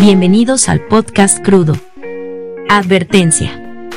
Bienvenidos 0.00 0.70
al 0.70 0.80
podcast 0.80 1.44
crudo. 1.44 1.74
Advertencia. 2.70 3.90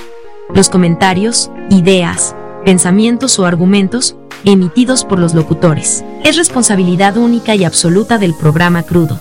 Los 0.54 0.70
comentarios, 0.70 1.50
ideas, 1.70 2.36
pensamientos 2.66 3.40
o 3.40 3.46
argumentos 3.46 4.18
emitidos 4.44 5.06
por 5.06 5.20
los 5.20 5.34
locutores 5.34 6.04
es 6.26 6.36
responsabilidad 6.36 7.16
única 7.16 7.56
y 7.56 7.64
absoluta 7.64 8.18
del 8.18 8.34
programa 8.34 8.84
crudo, 8.84 9.18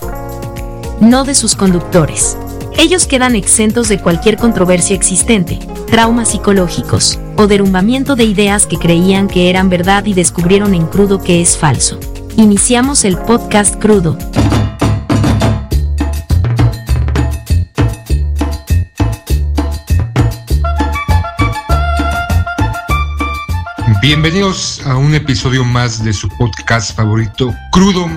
no 0.99 1.23
de 1.23 1.33
sus 1.33 1.55
conductores. 1.55 2.37
Ellos 2.77 3.05
quedan 3.05 3.35
exentos 3.35 3.87
de 3.87 4.01
cualquier 4.01 4.35
controversia 4.35 4.95
existente, 4.95 5.59
traumas 5.87 6.29
psicológicos 6.29 7.19
o 7.37 7.47
derrumbamiento 7.47 8.17
de 8.17 8.25
ideas 8.25 8.65
que 8.67 8.77
creían 8.77 9.29
que 9.29 9.49
eran 9.49 9.69
verdad 9.69 10.05
y 10.05 10.13
descubrieron 10.13 10.73
en 10.73 10.87
crudo 10.87 11.23
que 11.23 11.41
es 11.41 11.57
falso. 11.57 11.99
Iniciamos 12.37 13.03
el 13.05 13.17
podcast 13.17 13.75
crudo. 13.75 14.17
Bienvenidos 24.01 24.81
a 24.85 24.95
un 24.95 25.13
episodio 25.13 25.63
más 25.63 26.03
de 26.03 26.13
su 26.13 26.27
podcast 26.29 26.95
favorito, 26.95 27.53
Crudo. 27.71 28.09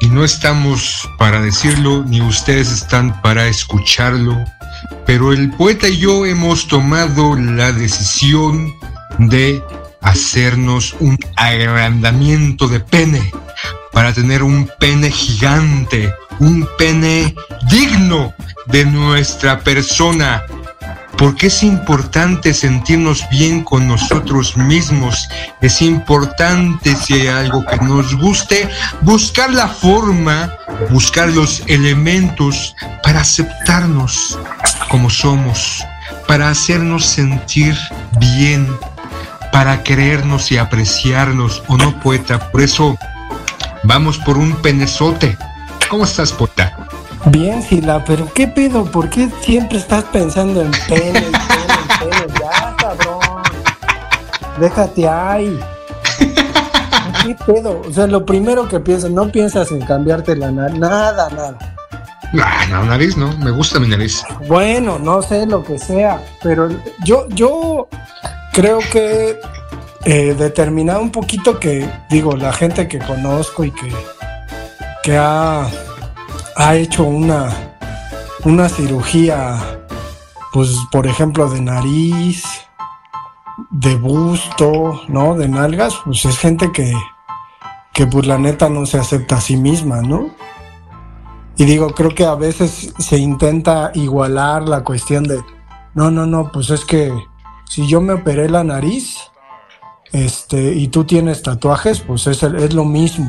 Y 0.00 0.08
no 0.08 0.24
estamos 0.24 1.08
para 1.18 1.40
decirlo, 1.40 2.04
ni 2.04 2.20
ustedes 2.20 2.72
están 2.72 3.20
para 3.22 3.46
escucharlo, 3.46 4.44
pero 5.06 5.32
el 5.32 5.50
poeta 5.50 5.88
y 5.88 5.98
yo 5.98 6.26
hemos 6.26 6.66
tomado 6.66 7.36
la 7.36 7.72
decisión 7.72 8.74
de 9.18 9.62
hacernos 10.04 10.94
un 11.00 11.18
agrandamiento 11.36 12.68
de 12.68 12.80
pene 12.80 13.32
para 13.92 14.12
tener 14.12 14.42
un 14.42 14.70
pene 14.78 15.10
gigante, 15.10 16.14
un 16.38 16.68
pene 16.78 17.34
digno 17.68 18.34
de 18.66 18.84
nuestra 18.86 19.60
persona 19.60 20.44
porque 21.16 21.46
es 21.46 21.62
importante 21.62 22.52
sentirnos 22.52 23.24
bien 23.30 23.62
con 23.62 23.86
nosotros 23.88 24.56
mismos. 24.56 25.28
Es 25.60 25.80
importante 25.82 26.96
si 26.96 27.14
hay 27.14 27.26
algo 27.28 27.64
que 27.64 27.76
nos 27.78 28.14
guste, 28.16 28.68
buscar 29.00 29.52
la 29.52 29.68
forma, 29.68 30.52
buscar 30.90 31.28
los 31.28 31.62
elementos 31.66 32.74
para 33.02 33.20
aceptarnos 33.20 34.38
como 34.88 35.10
somos, 35.10 35.84
para 36.26 36.50
hacernos 36.50 37.04
sentir 37.04 37.76
bien, 38.18 38.66
para 39.54 39.84
querernos 39.84 40.50
y 40.50 40.58
apreciarnos, 40.58 41.62
¿o 41.68 41.76
no, 41.76 42.00
poeta? 42.00 42.50
Por 42.50 42.60
eso 42.60 42.98
vamos 43.84 44.18
por 44.18 44.36
un 44.36 44.52
penezote. 44.56 45.38
¿Cómo 45.88 46.02
estás, 46.02 46.32
poeta? 46.32 46.88
Bien, 47.26 47.62
Sila, 47.62 48.04
pero 48.04 48.28
¿qué 48.34 48.48
pedo? 48.48 48.84
¿Por 48.84 49.08
qué 49.10 49.30
siempre 49.42 49.78
estás 49.78 50.02
pensando 50.12 50.60
en 50.60 50.72
pene, 50.88 51.12
pene, 51.12 51.30
pene? 52.00 52.34
Ya, 52.40 52.74
cabrón. 52.76 53.20
Déjate 54.58 55.08
ahí. 55.08 55.60
¿Qué 57.22 57.36
pedo? 57.46 57.80
O 57.88 57.92
sea, 57.92 58.08
lo 58.08 58.26
primero 58.26 58.66
que 58.66 58.80
piensas, 58.80 59.12
no 59.12 59.30
piensas 59.30 59.70
en 59.70 59.82
cambiarte 59.82 60.34
la 60.34 60.50
nariz, 60.50 60.80
nada, 60.80 61.30
nada. 61.30 61.58
Ah, 62.42 62.66
no, 62.68 62.84
nariz 62.86 63.16
no, 63.16 63.30
me 63.38 63.52
gusta 63.52 63.78
mi 63.78 63.86
nariz. 63.86 64.24
Bueno, 64.48 64.98
no 64.98 65.22
sé 65.22 65.46
lo 65.46 65.62
que 65.62 65.78
sea, 65.78 66.20
pero 66.42 66.68
yo, 67.04 67.28
yo 67.28 67.88
creo 68.54 68.78
que 68.90 69.38
eh, 70.04 70.34
determinado 70.34 71.02
un 71.02 71.10
poquito 71.10 71.60
que, 71.60 71.86
digo, 72.08 72.36
la 72.36 72.52
gente 72.52 72.88
que 72.88 72.98
conozco 72.98 73.64
y 73.64 73.70
que, 73.72 73.92
que 75.02 75.18
ha 75.18 75.68
ha 76.56 76.76
hecho 76.76 77.04
una, 77.04 77.50
una 78.44 78.68
cirugía, 78.68 79.80
pues 80.52 80.78
por 80.90 81.06
ejemplo 81.06 81.48
de 81.48 81.60
nariz, 81.60 82.44
de 83.70 83.96
busto, 83.96 85.02
¿no? 85.08 85.34
De 85.34 85.48
nalgas, 85.48 85.94
pues 86.04 86.24
es 86.24 86.38
gente 86.38 86.70
que, 86.72 86.92
que 87.92 88.06
pues 88.06 88.26
la 88.26 88.38
neta 88.38 88.68
no 88.68 88.86
se 88.86 88.98
acepta 88.98 89.36
a 89.36 89.40
sí 89.40 89.56
misma, 89.56 90.00
¿no? 90.02 90.30
Y 91.56 91.64
digo, 91.64 91.88
creo 91.90 92.14
que 92.14 92.24
a 92.24 92.34
veces 92.34 92.94
se 92.98 93.18
intenta 93.18 93.90
igualar 93.94 94.68
la 94.68 94.82
cuestión 94.82 95.24
de, 95.24 95.40
no, 95.94 96.10
no, 96.10 96.26
no, 96.26 96.50
pues 96.52 96.70
es 96.70 96.84
que 96.84 97.12
si 97.74 97.88
yo 97.88 98.00
me 98.00 98.12
operé 98.12 98.48
la 98.48 98.62
nariz, 98.62 99.16
este, 100.12 100.74
y 100.74 100.86
tú 100.86 101.02
tienes 101.02 101.42
tatuajes, 101.42 101.98
pues 101.98 102.28
es, 102.28 102.40
es 102.44 102.72
lo 102.72 102.84
mismo. 102.84 103.28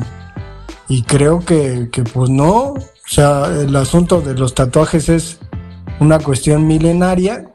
Y 0.88 1.02
creo 1.02 1.40
que, 1.44 1.88
que 1.90 2.04
pues 2.04 2.30
no, 2.30 2.74
o 2.74 3.08
sea, 3.08 3.46
el 3.46 3.74
asunto 3.74 4.20
de 4.20 4.34
los 4.34 4.54
tatuajes 4.54 5.08
es 5.08 5.40
una 5.98 6.20
cuestión 6.20 6.64
milenaria, 6.68 7.50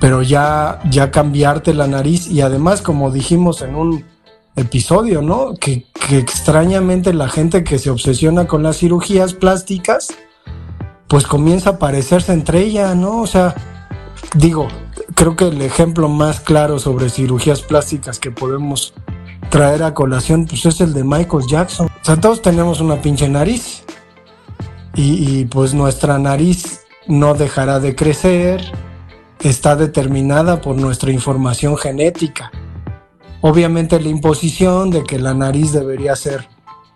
pero 0.00 0.22
ya, 0.22 0.80
ya 0.90 1.12
cambiarte 1.12 1.72
la 1.72 1.86
nariz 1.86 2.26
y 2.26 2.40
además, 2.40 2.82
como 2.82 3.12
dijimos 3.12 3.62
en 3.62 3.76
un 3.76 4.04
episodio, 4.56 5.22
¿no? 5.22 5.54
Que, 5.54 5.86
que 6.08 6.18
extrañamente 6.18 7.14
la 7.14 7.28
gente 7.28 7.62
que 7.62 7.78
se 7.78 7.90
obsesiona 7.90 8.48
con 8.48 8.64
las 8.64 8.78
cirugías 8.78 9.32
plásticas, 9.32 10.08
pues 11.06 11.24
comienza 11.24 11.70
a 11.70 11.78
parecerse 11.78 12.32
entre 12.32 12.62
ellas, 12.62 12.96
¿no? 12.96 13.20
O 13.20 13.28
sea, 13.28 13.54
digo, 14.34 14.66
creo 15.14 15.36
que 15.36 15.48
el 15.48 15.60
ejemplo 15.62 16.08
más 16.08 16.40
claro 16.40 16.78
sobre 16.78 17.10
cirugías 17.10 17.62
plásticas 17.62 18.18
que 18.18 18.30
podemos 18.30 18.94
traer 19.50 19.82
a 19.82 19.94
colación, 19.94 20.46
pues 20.46 20.66
es 20.66 20.80
el 20.80 20.92
de 20.92 21.04
Michael 21.04 21.44
Jackson. 21.48 21.88
O 22.08 22.16
todos 22.16 22.42
tenemos 22.42 22.80
una 22.80 23.00
pinche 23.00 23.28
nariz 23.28 23.84
y, 24.94 25.44
pues 25.46 25.74
nuestra 25.74 26.18
nariz 26.18 26.80
no 27.06 27.34
dejará 27.34 27.80
de 27.80 27.94
crecer, 27.94 28.72
está 29.40 29.76
determinada 29.76 30.60
por 30.60 30.76
nuestra 30.76 31.10
información 31.12 31.76
genética. 31.76 32.50
Obviamente 33.40 34.00
la 34.00 34.08
imposición 34.08 34.90
de 34.90 35.04
que 35.04 35.18
la 35.18 35.34
nariz 35.34 35.72
debería 35.72 36.16
ser 36.16 36.48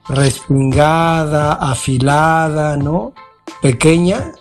respingada, 0.09 1.53
afilada, 1.53 2.77
¿no? 2.77 3.13
Pequeña, 3.61 4.33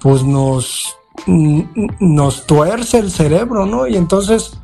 pues 0.00 0.22
nos, 0.22 0.96
nos 1.26 2.46
tuerce 2.46 2.98
el 2.98 3.10
cerebro, 3.10 3.66
¿no? 3.66 3.86
Y 3.86 3.96
entonces 3.96 4.58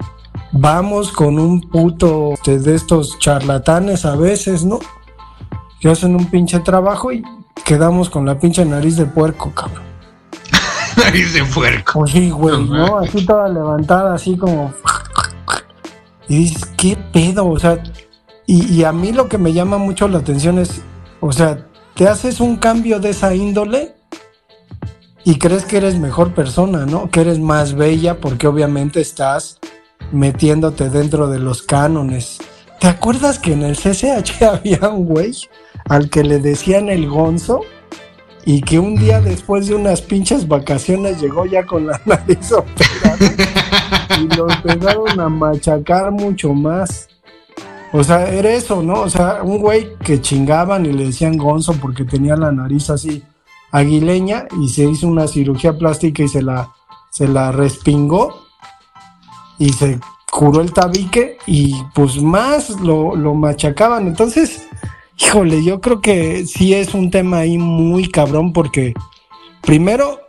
vamos 0.53 1.13
con 1.13 1.39
un 1.39 1.61
puto 1.61 2.35
de 2.45 2.75
estos 2.75 3.19
charlatanes 3.19 4.05
a 4.05 4.17
veces, 4.17 4.65
¿no? 4.65 4.79
Que 5.81 5.91
hacen 5.91 6.17
un 6.17 6.27
pinche 6.27 6.61
trabajo 6.61 7.13
y 7.13 7.23
quedamos 7.65 8.11
con 8.11 8.27
la 8.27 8.39
pinche 8.39 8.65
nariz 8.65 8.97
de 8.97 9.07
puerco, 9.07 9.53
cabrón. 9.53 9.85
nariz 10.97 11.33
de 11.35 11.45
puerco. 11.45 12.01
Pues 12.01 12.13
sí, 12.13 12.31
güey, 12.31 12.65
¿no? 12.65 12.99
Así 12.99 13.25
toda 13.25 13.49
levantada, 13.49 14.15
así 14.15 14.37
como. 14.37 14.73
Y 16.29 16.39
dices, 16.39 16.67
¿qué 16.77 16.97
pedo? 17.13 17.47
O 17.47 17.59
sea, 17.59 17.83
y, 18.51 18.83
a 18.85 18.93
mí 18.93 19.13
lo 19.13 19.29
que 19.29 19.37
me 19.37 19.53
llama 19.53 19.77
mucho 19.77 20.09
la 20.09 20.19
atención 20.19 20.59
es, 20.59 20.81
o 21.21 21.33
sea, 21.33 21.67
te 21.95 22.09
haces 22.09 22.41
un 22.41 22.57
cambio 22.57 22.99
de 22.99 23.11
esa 23.11 23.35
índole 23.35 23.95
y 25.29 25.37
crees 25.37 25.67
que 25.67 25.77
eres 25.77 25.99
mejor 25.99 26.33
persona, 26.33 26.87
¿no? 26.87 27.11
Que 27.11 27.21
eres 27.21 27.39
más 27.39 27.75
bella 27.75 28.19
porque 28.19 28.47
obviamente 28.47 29.03
estás 29.03 29.59
metiéndote 30.11 30.89
dentro 30.89 31.29
de 31.29 31.39
los 31.39 31.63
cánones. 31.63 32.39
¿Te 32.81 32.87
acuerdas 32.87 33.39
que 33.39 33.53
en 33.53 33.63
el 33.63 33.77
CCH 33.77 34.43
había 34.51 34.89
un 34.89 35.05
güey 35.05 35.37
al 35.85 36.09
que 36.09 36.25
le 36.25 36.39
decían 36.39 36.89
el 36.89 37.11
gonzo 37.11 37.61
y 38.47 38.63
que 38.63 38.79
un 38.79 38.97
día 38.97 39.21
después 39.21 39.67
de 39.67 39.75
unas 39.75 40.01
pinches 40.01 40.49
vacaciones 40.49 41.21
llegó 41.21 41.45
ya 41.45 41.67
con 41.67 41.89
la 41.89 42.01
nariz 42.07 42.51
operada 42.51 43.19
y 44.19 44.35
lo 44.35 44.51
empezaron 44.51 45.21
a 45.21 45.29
machacar 45.29 46.11
mucho 46.11 46.55
más. 46.55 47.07
O 47.93 48.03
sea, 48.03 48.33
era 48.33 48.49
eso, 48.49 48.83
¿no? 48.83 49.03
O 49.03 49.11
sea, 49.11 49.43
un 49.43 49.59
güey 49.59 49.95
que 49.99 50.23
chingaban 50.23 50.87
y 50.87 50.93
le 50.95 51.05
decían 51.05 51.37
gonzo 51.37 51.75
porque 51.75 52.05
tenía 52.05 52.35
la 52.35 52.51
nariz 52.51 52.89
así 52.89 53.23
aguileña 53.71 54.47
y 54.61 54.69
se 54.69 54.85
hizo 54.85 55.07
una 55.07 55.27
cirugía 55.27 55.77
plástica 55.77 56.23
y 56.23 56.29
se 56.29 56.43
la, 56.43 56.73
se 57.11 57.29
la 57.29 57.53
respingó 57.53 58.43
y 59.59 59.73
se 59.73 59.99
curó 60.31 60.61
el 60.61 60.73
tabique 60.73 61.39
y 61.47 61.83
pues 61.95 62.21
más 62.23 62.71
lo, 62.81 63.17
lo 63.17 63.35
machacaban. 63.35 64.07
Entonces, 64.07 64.69
Híjole, 65.21 65.65
yo 65.65 65.81
creo 65.81 66.01
que 66.01 66.47
sí 66.47 66.75
es 66.75 66.95
un 66.95 67.11
tema 67.11 67.39
ahí 67.39 67.59
muy 67.59 68.09
cabrón 68.09 68.53
porque 68.53 68.95
primero, 69.63 70.21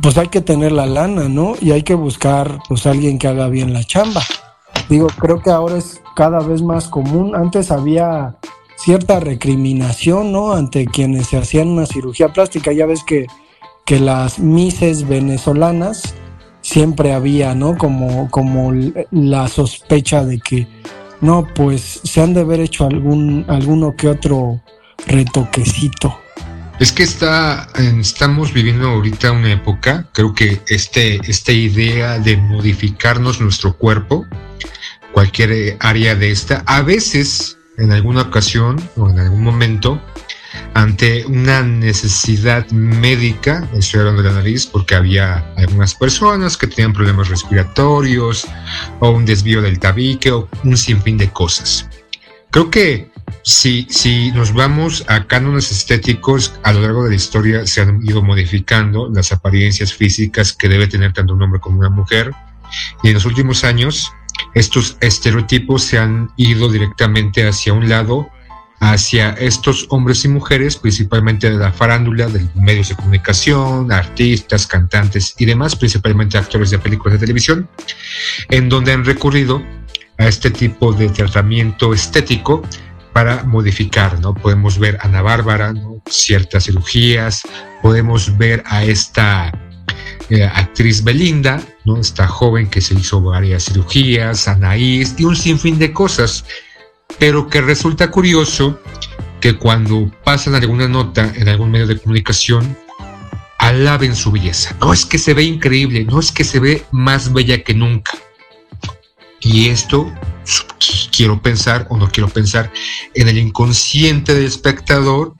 pues 0.00 0.16
hay 0.16 0.28
que 0.28 0.40
tener 0.40 0.72
la 0.72 0.86
lana, 0.86 1.28
¿no? 1.28 1.54
Y 1.60 1.72
hay 1.72 1.82
que 1.82 1.94
buscar 1.94 2.58
pues 2.68 2.86
alguien 2.86 3.18
que 3.18 3.28
haga 3.28 3.48
bien 3.48 3.72
la 3.72 3.84
chamba. 3.84 4.22
Digo, 4.88 5.08
creo 5.18 5.40
que 5.40 5.50
ahora 5.50 5.76
es 5.76 6.00
cada 6.16 6.40
vez 6.40 6.62
más 6.62 6.88
común. 6.88 7.36
Antes 7.36 7.70
había 7.70 8.36
cierta 8.84 9.20
recriminación, 9.20 10.32
¿no? 10.32 10.52
Ante 10.52 10.86
quienes 10.86 11.28
se 11.28 11.38
hacían 11.38 11.68
una 11.68 11.86
cirugía 11.86 12.32
plástica. 12.32 12.72
Ya 12.72 12.86
ves 12.86 13.04
que, 13.04 13.26
que 13.84 14.00
las 14.00 14.38
mises 14.38 15.06
venezolanas 15.06 16.14
siempre 16.62 17.12
había, 17.12 17.54
¿no? 17.54 17.76
Como, 17.76 18.30
como 18.30 18.72
la 19.10 19.48
sospecha 19.48 20.24
de 20.24 20.40
que 20.40 20.66
no, 21.20 21.46
pues 21.54 22.00
se 22.02 22.20
han 22.20 22.34
de 22.34 22.40
haber 22.40 22.60
hecho 22.60 22.84
algún, 22.84 23.44
alguno 23.48 23.94
que 23.96 24.08
otro 24.08 24.60
retoquecito. 25.06 26.18
Es 26.80 26.90
que 26.90 27.04
está, 27.04 27.68
estamos 28.00 28.52
viviendo 28.52 28.88
ahorita 28.88 29.30
una 29.30 29.52
época, 29.52 30.08
creo 30.12 30.34
que 30.34 30.60
este, 30.66 31.20
esta 31.30 31.52
idea 31.52 32.18
de 32.18 32.36
modificarnos 32.36 33.40
nuestro 33.40 33.76
cuerpo, 33.76 34.26
cualquier 35.12 35.76
área 35.78 36.16
de 36.16 36.32
esta, 36.32 36.64
a 36.66 36.82
veces, 36.82 37.58
en 37.82 37.90
alguna 37.90 38.22
ocasión 38.22 38.76
o 38.96 39.10
en 39.10 39.18
algún 39.18 39.42
momento, 39.42 40.00
ante 40.74 41.26
una 41.26 41.62
necesidad 41.62 42.70
médica, 42.70 43.68
estoy 43.74 44.00
hablando 44.00 44.22
de 44.22 44.28
la 44.28 44.36
nariz, 44.36 44.66
porque 44.66 44.94
había 44.94 45.52
algunas 45.56 45.94
personas 45.94 46.56
que 46.56 46.68
tenían 46.68 46.92
problemas 46.92 47.28
respiratorios 47.28 48.46
o 49.00 49.10
un 49.10 49.24
desvío 49.24 49.60
del 49.60 49.80
tabique 49.80 50.30
o 50.30 50.48
un 50.62 50.76
sinfín 50.76 51.18
de 51.18 51.30
cosas. 51.30 51.88
Creo 52.50 52.70
que 52.70 53.10
si, 53.42 53.86
si 53.90 54.30
nos 54.30 54.52
vamos 54.52 55.04
a 55.08 55.26
cánones 55.26 55.72
estéticos, 55.72 56.54
a 56.62 56.72
lo 56.72 56.82
largo 56.82 57.02
de 57.02 57.10
la 57.10 57.16
historia 57.16 57.66
se 57.66 57.80
han 57.80 58.00
ido 58.02 58.22
modificando 58.22 59.10
las 59.12 59.32
apariencias 59.32 59.92
físicas 59.92 60.52
que 60.52 60.68
debe 60.68 60.86
tener 60.86 61.12
tanto 61.12 61.34
un 61.34 61.42
hombre 61.42 61.60
como 61.60 61.80
una 61.80 61.90
mujer. 61.90 62.30
Y 63.02 63.08
en 63.08 63.14
los 63.14 63.24
últimos 63.24 63.64
años, 63.64 64.12
estos 64.54 64.96
estereotipos 65.00 65.82
se 65.82 65.98
han 65.98 66.30
ido 66.36 66.68
directamente 66.68 67.46
hacia 67.46 67.72
un 67.72 67.88
lado, 67.88 68.30
hacia 68.80 69.30
estos 69.30 69.86
hombres 69.90 70.24
y 70.24 70.28
mujeres, 70.28 70.76
principalmente 70.76 71.50
de 71.50 71.56
la 71.56 71.72
farándula, 71.72 72.26
de 72.26 72.44
medios 72.54 72.88
de 72.88 72.96
comunicación, 72.96 73.92
artistas, 73.92 74.66
cantantes 74.66 75.34
y 75.38 75.44
demás, 75.44 75.76
principalmente 75.76 76.36
actores 76.36 76.70
de 76.70 76.78
películas 76.78 77.14
de 77.14 77.26
televisión, 77.26 77.68
en 78.50 78.68
donde 78.68 78.92
han 78.92 79.04
recurrido 79.04 79.62
a 80.18 80.26
este 80.26 80.50
tipo 80.50 80.92
de 80.92 81.08
tratamiento 81.08 81.94
estético 81.94 82.62
para 83.12 83.44
modificar, 83.44 84.18
¿no? 84.20 84.34
Podemos 84.34 84.78
ver 84.78 84.98
a 85.00 85.06
Ana 85.06 85.22
Bárbara, 85.22 85.74
ciertas 86.06 86.64
cirugías, 86.64 87.42
podemos 87.82 88.36
ver 88.36 88.62
a 88.66 88.84
esta 88.84 89.52
eh, 90.28 90.44
actriz 90.44 91.04
Belinda, 91.04 91.62
¿no? 91.84 91.98
Esta 91.98 92.26
joven 92.26 92.68
que 92.68 92.80
se 92.80 92.94
hizo 92.94 93.20
varias 93.20 93.64
cirugías, 93.64 94.48
Anaís 94.48 95.14
y 95.18 95.24
un 95.24 95.36
sinfín 95.36 95.78
de 95.78 95.92
cosas, 95.92 96.44
pero 97.18 97.48
que 97.48 97.60
resulta 97.60 98.10
curioso 98.10 98.78
que 99.40 99.58
cuando 99.58 100.10
pasan 100.24 100.54
alguna 100.54 100.88
nota 100.88 101.32
en 101.34 101.48
algún 101.48 101.70
medio 101.70 101.86
de 101.86 101.98
comunicación, 101.98 102.76
alaben 103.58 104.14
su 104.14 104.30
belleza. 104.30 104.76
No 104.80 104.92
es 104.92 105.04
que 105.04 105.18
se 105.18 105.34
ve 105.34 105.42
increíble, 105.44 106.04
no 106.04 106.20
es 106.20 106.32
que 106.32 106.44
se 106.44 106.60
ve 106.60 106.84
más 106.90 107.32
bella 107.32 107.62
que 107.62 107.74
nunca. 107.74 108.12
Y 109.40 109.68
esto 109.68 110.12
quiero 111.10 111.40
pensar 111.42 111.86
o 111.90 111.96
no 111.96 112.08
quiero 112.10 112.28
pensar 112.28 112.72
en 113.14 113.28
el 113.28 113.38
inconsciente 113.38 114.34
del 114.34 114.44
espectador 114.44 115.34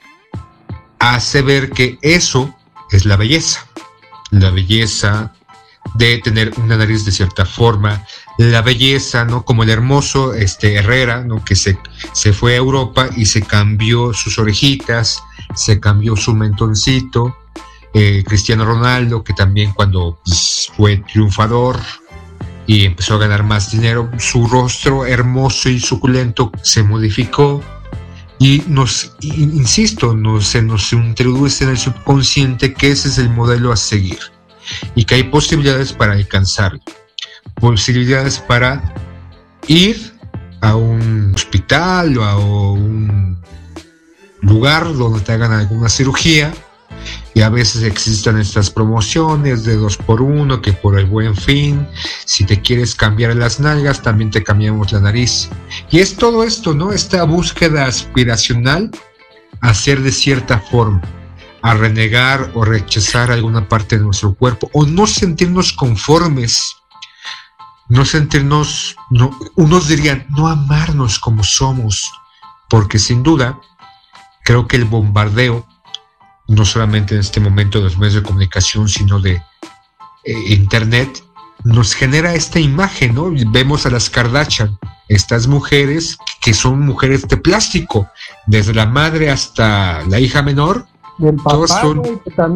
hace 0.99 1.43
ver 1.43 1.71
que 1.71 1.99
eso 2.03 2.55
es 2.91 3.05
la 3.05 3.17
belleza. 3.17 3.67
La 4.31 4.51
belleza 4.51 5.33
de 5.95 6.19
tener 6.19 6.53
una 6.59 6.77
nariz 6.77 7.05
de 7.05 7.13
cierta 7.13 7.45
forma, 7.45 8.05
la 8.39 8.63
belleza, 8.63 9.25
¿no? 9.25 9.45
Como 9.45 9.63
el 9.63 9.71
hermoso 9.71 10.35
este, 10.35 10.75
Herrera, 10.75 11.23
¿no? 11.23 11.45
Que 11.45 11.55
se, 11.55 11.79
se 12.13 12.33
fue 12.33 12.55
a 12.55 12.57
Europa 12.57 13.09
y 13.17 13.27
se 13.27 13.43
cambió 13.43 14.13
sus 14.13 14.39
orejitas, 14.39 15.23
se 15.55 15.81
cambió 15.81 16.17
su 16.17 16.35
mentoncito. 16.35 17.37
Eh, 17.95 18.25
Cristiano 18.27 18.65
Ronaldo, 18.65 19.23
que 19.23 19.35
también 19.35 19.73
cuando 19.73 20.19
pues, 20.25 20.71
fue 20.75 20.97
triunfador, 21.13 21.79
y 22.67 22.85
empezó 22.85 23.15
a 23.15 23.19
ganar 23.19 23.43
más 23.43 23.71
dinero. 23.71 24.11
Su 24.19 24.47
rostro 24.47 25.05
hermoso 25.05 25.69
y 25.69 25.81
suculento 25.81 26.51
se 26.63 26.83
modificó 26.83 27.63
y 28.39 28.63
nos, 28.67 29.15
insisto, 29.21 30.17
se 30.41 30.63
nos 30.63 30.93
introduce 30.93 31.65
en 31.65 31.71
el 31.71 31.79
subconsciente 31.79 32.75
que 32.75 32.91
ese 32.91 33.09
es 33.09 33.19
el 33.19 33.31
modelo 33.31 33.73
a 33.73 33.77
seguir 33.77 34.19
y 34.95 35.05
que 35.05 35.17
hay 35.17 35.23
posibilidades 35.25 35.93
para 35.93 36.13
alcanzarlo, 36.13 36.81
posibilidades 37.55 38.39
para 38.39 38.95
ir 39.67 40.13
a 40.61 40.77
un 40.77 41.33
hospital 41.35 42.17
o 42.19 42.25
a 42.25 42.39
un 42.39 43.39
lugar 44.41 44.93
donde 44.95 45.21
te 45.21 45.33
hagan 45.33 45.53
alguna 45.53 45.89
cirugía 45.89 46.53
y 47.35 47.41
a 47.41 47.49
veces 47.49 47.83
existen 47.83 48.39
estas 48.39 48.71
promociones 48.71 49.65
de 49.65 49.77
dos 49.77 49.97
por 49.97 50.21
uno 50.21 50.61
que 50.61 50.73
por 50.73 50.99
el 50.99 51.07
buen 51.07 51.35
fin 51.35 51.87
si 52.25 52.45
te 52.45 52.61
quieres 52.61 52.95
cambiar 52.95 53.35
las 53.37 53.59
nalgas 53.59 54.03
también 54.03 54.31
te 54.31 54.43
cambiamos 54.43 54.93
la 54.93 55.01
nariz. 55.01 55.49
Y 55.91 56.01
es 56.01 56.17
todo 56.17 56.45
esto 56.45 56.75
no 56.75 56.93
esta 56.93 57.25
búsqueda 57.25 57.87
aspiracional 57.87 58.91
a 59.61 59.75
ser 59.75 60.01
de 60.01 60.13
cierta 60.13 60.59
forma 60.59 61.01
a 61.63 61.75
renegar 61.75 62.51
o 62.55 62.65
rechazar 62.65 63.31
alguna 63.31 63.69
parte 63.69 63.97
de 63.97 64.05
nuestro 64.05 64.35
cuerpo 64.35 64.71
o 64.73 64.85
no 64.85 65.07
sentirnos 65.07 65.73
conformes 65.73 66.77
no 67.89 68.05
sentirnos 68.05 68.97
no, 69.11 69.39
unos 69.57 69.89
dirían 69.89 70.27
no 70.31 70.49
amarnos 70.49 71.19
como 71.19 71.45
somos 71.45 72.11
porque 72.69 72.99
sin 72.99 73.23
duda 73.23 73.61
creo 74.45 74.67
que 74.67 74.77
el 74.77 74.85
bombardeo 74.85 75.67
no 76.49 76.65
solamente 76.65 77.15
en 77.15 77.21
este 77.21 77.41
momento 77.41 77.79
de 77.79 77.85
los 77.85 77.99
medios 77.99 78.15
de 78.15 78.23
comunicación, 78.23 78.89
sino 78.89 79.21
de 79.21 79.43
eh, 80.25 80.35
Internet, 80.49 81.25
nos 81.65 81.95
genera 81.95 82.35
esta 82.35 82.59
imagen, 82.61 83.15
¿no? 83.15 83.31
Vemos 83.53 83.87
a 83.87 83.91
las 83.91 84.11
Kardashian, 84.11 84.79
estas 85.09 85.47
mujeres 85.47 86.19
que 86.41 86.55
son 86.55 86.81
mujeres 86.81 87.27
de 87.29 87.37
plástico, 87.37 88.09
desde 88.47 88.75
la 88.75 88.87
madre 88.87 89.31
hasta 89.31 90.03
la 90.09 90.19
hija 90.19 90.43
menor. 90.43 90.87
Todos 91.45 91.71
son, 91.71 92.03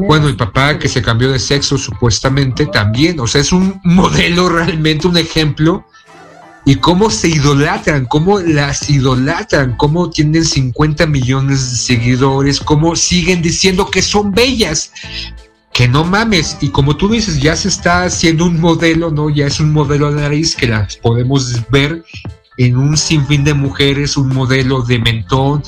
bueno, 0.06 0.28
el 0.28 0.36
papá 0.36 0.78
que 0.78 0.88
se 0.88 1.02
cambió 1.02 1.30
de 1.30 1.38
sexo 1.38 1.78
supuestamente 1.78 2.66
también, 2.66 3.20
o 3.20 3.26
sea, 3.26 3.40
es 3.40 3.52
un 3.52 3.80
modelo 3.84 4.48
realmente, 4.48 5.06
un 5.06 5.16
ejemplo 5.16 5.84
y 6.64 6.74
cómo 6.76 7.10
se 7.10 7.28
idolatran, 7.28 8.06
cómo 8.06 8.40
las 8.40 8.90
idolatran, 8.90 9.76
cómo 9.76 10.10
tienen 10.10 10.44
50 10.44 11.06
millones 11.06 11.70
de 11.70 11.76
seguidores, 11.76 12.58
cómo 12.58 12.96
siguen 12.96 13.40
diciendo 13.40 13.88
que 13.88 14.02
son 14.02 14.32
bellas. 14.32 14.92
Que 15.72 15.86
no 15.86 16.04
mames, 16.04 16.56
y 16.60 16.70
como 16.70 16.96
tú 16.96 17.08
dices, 17.08 17.40
ya 17.40 17.54
se 17.54 17.68
está 17.68 18.04
haciendo 18.04 18.46
un 18.46 18.58
modelo, 18.60 19.10
¿no? 19.10 19.30
Ya 19.30 19.46
es 19.46 19.60
un 19.60 19.72
modelo 19.72 20.10
de 20.10 20.22
nariz 20.22 20.56
que 20.56 20.66
las 20.66 20.96
podemos 20.96 21.70
ver 21.70 22.02
en 22.56 22.76
un 22.76 22.96
sinfín 22.96 23.44
de 23.44 23.54
mujeres, 23.54 24.16
un 24.16 24.28
modelo 24.28 24.82
de 24.82 24.98
mentón, 24.98 25.62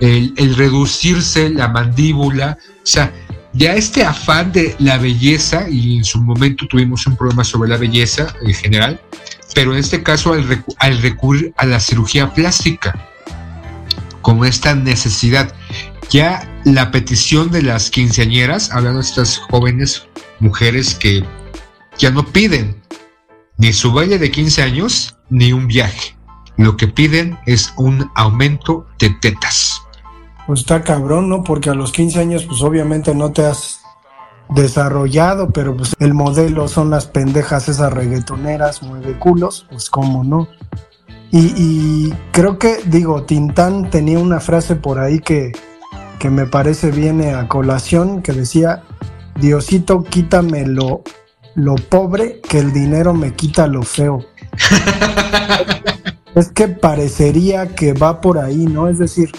el, 0.00 0.54
reducirse 0.56 1.50
la 1.50 1.68
mandíbula, 1.68 2.58
o 2.60 2.86
sea, 2.86 3.12
ya 3.52 3.74
este 3.74 4.04
afán 4.04 4.52
de 4.52 4.74
la 4.78 4.98
belleza, 4.98 5.68
y 5.70 5.98
en 5.98 6.04
su 6.04 6.20
momento 6.20 6.66
tuvimos 6.66 7.06
un 7.06 7.16
programa 7.16 7.44
sobre 7.44 7.70
la 7.70 7.76
belleza 7.76 8.34
en 8.42 8.54
general, 8.54 9.00
pero 9.54 9.72
en 9.72 9.78
este 9.78 10.02
caso 10.02 10.32
al, 10.32 11.02
recurrir 11.02 11.54
a 11.56 11.64
la 11.64 11.78
cirugía 11.78 12.32
plástica, 12.32 13.10
con 14.24 14.44
esta 14.44 14.74
necesidad. 14.74 15.54
Ya 16.10 16.50
la 16.64 16.90
petición 16.90 17.50
de 17.50 17.62
las 17.62 17.90
quinceañeras, 17.90 18.70
hablando 18.70 19.00
de 19.00 19.06
estas 19.06 19.38
jóvenes 19.38 20.06
mujeres 20.40 20.94
que 20.94 21.22
ya 21.98 22.10
no 22.10 22.26
piden 22.26 22.82
ni 23.58 23.72
su 23.72 23.92
baile 23.92 24.18
de 24.18 24.30
15 24.30 24.62
años 24.62 25.16
ni 25.30 25.52
un 25.52 25.68
viaje. 25.68 26.16
Lo 26.56 26.76
que 26.76 26.88
piden 26.88 27.38
es 27.46 27.72
un 27.76 28.10
aumento 28.14 28.86
de 28.98 29.10
tetas. 29.10 29.73
Pues 30.46 30.60
está 30.60 30.82
cabrón, 30.82 31.28
¿no? 31.28 31.42
Porque 31.42 31.70
a 31.70 31.74
los 31.74 31.92
15 31.92 32.20
años, 32.20 32.44
pues 32.44 32.62
obviamente 32.62 33.14
no 33.14 33.32
te 33.32 33.46
has 33.46 33.80
desarrollado, 34.50 35.50
pero 35.50 35.76
pues 35.76 35.94
el 35.98 36.14
modelo 36.14 36.68
son 36.68 36.90
las 36.90 37.06
pendejas 37.06 37.68
esas 37.68 37.92
reggaetoneras, 37.92 38.82
mueve 38.82 39.18
culos, 39.18 39.66
pues 39.70 39.90
cómo 39.90 40.22
no. 40.22 40.48
Y, 41.36 42.12
creo 42.30 42.60
que, 42.60 42.76
digo, 42.86 43.24
Tintán 43.24 43.90
tenía 43.90 44.20
una 44.20 44.38
frase 44.38 44.76
por 44.76 45.00
ahí 45.00 45.18
que, 45.18 45.50
que 46.20 46.30
me 46.30 46.46
parece 46.46 46.92
viene 46.92 47.34
a 47.34 47.48
colación, 47.48 48.22
que 48.22 48.32
decía, 48.32 48.84
Diosito, 49.40 50.04
quítame 50.04 50.64
lo, 50.64 51.02
lo 51.56 51.74
pobre, 51.74 52.40
que 52.40 52.60
el 52.60 52.72
dinero 52.72 53.14
me 53.14 53.32
quita 53.34 53.66
lo 53.66 53.82
feo. 53.82 54.24
es 56.36 56.52
que 56.52 56.68
parecería 56.68 57.74
que 57.74 57.94
va 57.94 58.20
por 58.20 58.38
ahí, 58.38 58.66
¿no? 58.66 58.86
Es 58.86 58.98
decir, 58.98 59.32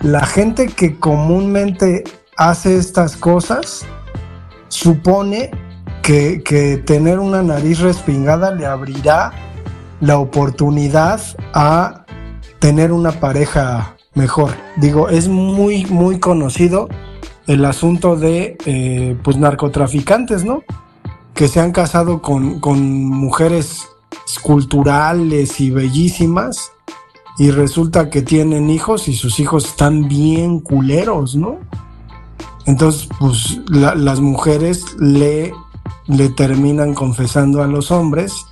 la 0.00 0.24
gente 0.24 0.66
que 0.68 0.98
comúnmente 0.98 2.04
hace 2.36 2.76
estas 2.76 3.16
cosas, 3.16 3.84
supone 4.68 5.50
que, 6.02 6.82
tener 6.86 7.18
una 7.18 7.42
nariz 7.42 7.80
respingada 7.80 8.52
le 8.52 8.66
abrirá 8.66 9.32
la 10.00 10.18
oportunidad 10.18 11.20
a 11.52 12.06
tener 12.58 12.92
una 12.92 13.12
pareja 13.12 13.96
mejor. 14.14 14.52
Digo, 14.76 15.08
es 15.08 15.28
muy, 15.28 15.84
muy 15.86 16.18
conocido 16.18 16.88
el 17.46 17.64
asunto 17.64 18.16
de 18.16 18.56
eh, 18.64 19.16
pues 19.22 19.36
narcotraficantes, 19.36 20.44
¿no? 20.44 20.62
Que 21.34 21.48
se 21.48 21.60
han 21.60 21.72
casado 21.72 22.22
con, 22.22 22.60
con 22.60 23.04
mujeres 23.04 23.86
esculturales 24.26 25.60
y 25.60 25.70
bellísimas 25.70 26.72
y 27.40 27.52
resulta 27.52 28.10
que 28.10 28.20
tienen 28.20 28.68
hijos 28.68 29.08
y 29.08 29.14
sus 29.14 29.40
hijos 29.40 29.64
están 29.64 30.08
bien 30.08 30.60
culeros, 30.60 31.36
¿no? 31.36 31.58
Entonces, 32.66 33.08
pues 33.18 33.58
las 33.70 34.20
mujeres 34.20 34.84
le, 34.98 35.54
le 36.06 36.28
terminan 36.28 36.92
confesando 36.92 37.62
a 37.62 37.66
los 37.66 37.90
hombres 37.92 38.44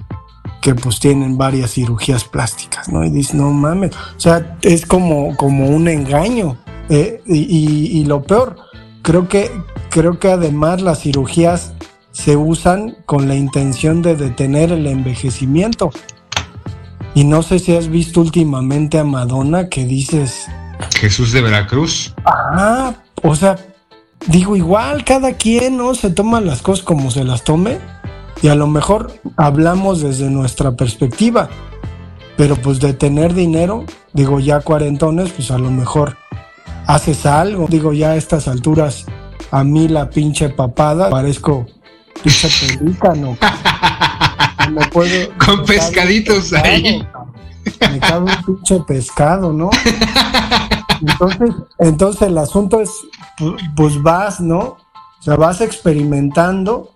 que 0.62 0.75
pues 0.75 1.00
tienen 1.00 1.37
varias 1.37 1.73
cirugías 1.73 2.25
plásticas, 2.25 2.88
¿no? 2.88 3.04
Y 3.04 3.11
dicen, 3.11 3.40
no 3.40 3.50
mames, 3.50 3.95
o 3.95 4.21
sea, 4.21 4.57
es 4.62 4.87
como, 4.87 5.37
como 5.37 5.68
un 5.68 5.87
engaño. 5.87 6.57
¿eh? 6.88 7.21
y, 7.26 8.00
y, 8.00 8.04
lo 8.07 8.23
peor, 8.23 8.57
creo 9.02 9.28
que, 9.28 9.50
creo 9.90 10.18
que 10.18 10.33
además 10.33 10.80
las 10.80 11.00
cirugías 11.00 11.75
se 12.12 12.38
usan 12.38 12.97
con 13.04 13.28
la 13.28 13.35
intención 13.35 14.00
de 14.00 14.16
detener 14.16 14.73
el 14.73 14.87
envejecimiento. 14.87 15.90
Y 17.19 17.25
no 17.25 17.43
sé 17.43 17.59
si 17.59 17.75
has 17.75 17.89
visto 17.89 18.21
últimamente 18.21 18.97
a 18.97 19.03
Madonna 19.03 19.69
que 19.69 19.85
dices... 19.85 20.47
Jesús 21.01 21.33
de 21.33 21.41
Veracruz. 21.41 22.15
Ah, 22.25 22.95
o 23.25 23.35
sea, 23.35 23.57
digo, 24.29 24.55
igual 24.55 25.05
cada 25.05 25.33
quien, 25.33 25.79
¿no? 25.79 25.97
Se 25.97 26.11
toma 26.11 26.41
las 26.41 26.63
cosas 26.63 26.85
como 26.85 27.11
se 27.11 27.25
las 27.25 27.43
tome. 27.43 27.81
Y 28.41 28.47
a 28.47 28.55
lo 28.55 28.69
mejor 28.69 29.21
hablamos 29.37 30.01
desde 30.01 30.31
nuestra 30.31 30.77
perspectiva. 30.77 31.49
Pero 32.37 32.55
pues 32.55 32.79
de 32.79 32.95
tener 32.95 33.35
dinero, 33.35 33.85
digo, 34.13 34.39
ya 34.39 34.61
cuarentones, 34.61 35.33
pues 35.33 35.51
a 35.51 35.59
lo 35.59 35.73
mejor 35.73 36.17
haces 36.87 37.27
algo. 37.27 37.67
Digo, 37.69 37.93
ya 37.93 38.11
a 38.11 38.17
estas 38.17 38.47
alturas, 38.47 39.07
a 39.51 39.65
mí 39.65 39.89
la 39.89 40.09
pinche 40.09 40.51
papada, 40.51 41.11
parezco 41.11 41.67
pinche 42.23 42.49
pelícano. 42.79 43.37
Con 45.38 45.65
pescaditos 45.65 46.53
ahí. 46.53 47.07
Me 47.81 48.00
cabe 48.00 48.25
un 48.25 48.45
pinche 48.45 48.81
pescado, 48.87 49.53
¿no? 49.53 49.71
Entonces, 51.00 51.55
entonces 51.79 52.23
el 52.23 52.38
asunto 52.38 52.81
es, 52.81 52.91
pues 53.77 54.03
vas, 54.03 54.41
¿no? 54.41 54.59
O 54.59 55.23
sea, 55.23 55.37
vas 55.37 55.61
experimentando 55.61 56.91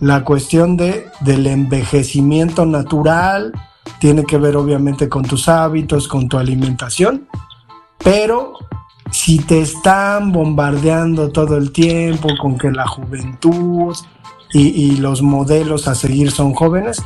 la 0.00 0.24
cuestión 0.24 0.76
de, 0.76 1.06
del 1.20 1.46
envejecimiento 1.46 2.66
natural, 2.66 3.52
tiene 4.00 4.24
que 4.24 4.38
ver 4.38 4.56
obviamente 4.56 5.08
con 5.08 5.24
tus 5.24 5.48
hábitos, 5.48 6.08
con 6.08 6.28
tu 6.28 6.36
alimentación, 6.36 7.28
pero 7.98 8.54
si 9.10 9.38
te 9.38 9.60
están 9.60 10.32
bombardeando 10.32 11.30
todo 11.30 11.56
el 11.56 11.72
tiempo 11.72 12.28
con 12.40 12.58
que 12.58 12.70
la 12.70 12.86
juventud, 12.86 13.96
y, 14.52 14.96
los 14.96 15.22
modelos 15.22 15.88
a 15.88 15.94
seguir 15.94 16.30
son 16.30 16.54
jóvenes, 16.54 17.02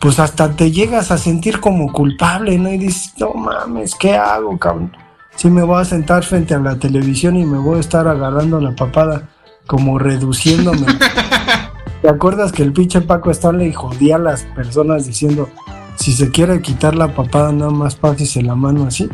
pues 0.00 0.18
hasta 0.18 0.54
te 0.54 0.70
llegas 0.70 1.10
a 1.10 1.18
sentir 1.18 1.60
como 1.60 1.92
culpable, 1.92 2.58
¿no? 2.58 2.72
Y 2.72 2.78
dices, 2.78 3.14
no 3.18 3.32
mames, 3.32 3.94
¿qué 3.94 4.14
hago, 4.14 4.58
cabrón? 4.58 4.96
Si 5.36 5.50
me 5.50 5.62
voy 5.62 5.80
a 5.80 5.84
sentar 5.84 6.22
frente 6.22 6.54
a 6.54 6.60
la 6.60 6.76
televisión 6.76 7.36
y 7.36 7.44
me 7.44 7.58
voy 7.58 7.78
a 7.78 7.80
estar 7.80 8.06
agarrando 8.06 8.60
la 8.60 8.76
papada, 8.76 9.30
como 9.66 9.98
reduciéndome. 9.98 10.86
¿Te 12.02 12.08
acuerdas 12.08 12.52
que 12.52 12.62
el 12.62 12.72
pinche 12.72 13.00
Paco 13.00 13.30
Stanley 13.30 13.72
jodía 13.72 14.16
a 14.16 14.18
las 14.18 14.42
personas 14.42 15.06
diciendo, 15.06 15.48
si 15.96 16.12
se 16.12 16.30
quiere 16.30 16.60
quitar 16.60 16.94
la 16.94 17.14
papada, 17.14 17.50
nada 17.50 17.70
más 17.70 17.96
pásese 17.96 18.42
la 18.42 18.54
mano 18.54 18.86
así? 18.86 19.08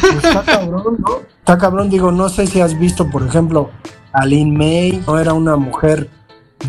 Pues 0.00 0.24
está 0.24 0.42
cabrón, 0.42 0.96
¿no? 0.98 1.20
Está 1.38 1.58
cabrón, 1.58 1.90
digo, 1.90 2.10
no 2.10 2.28
sé 2.28 2.46
si 2.46 2.60
has 2.60 2.78
visto, 2.78 3.10
por 3.10 3.22
ejemplo, 3.22 3.70
a 4.12 4.24
Lin 4.24 4.56
May, 4.56 5.02
no 5.06 5.18
era 5.18 5.34
una 5.34 5.56
mujer 5.56 6.08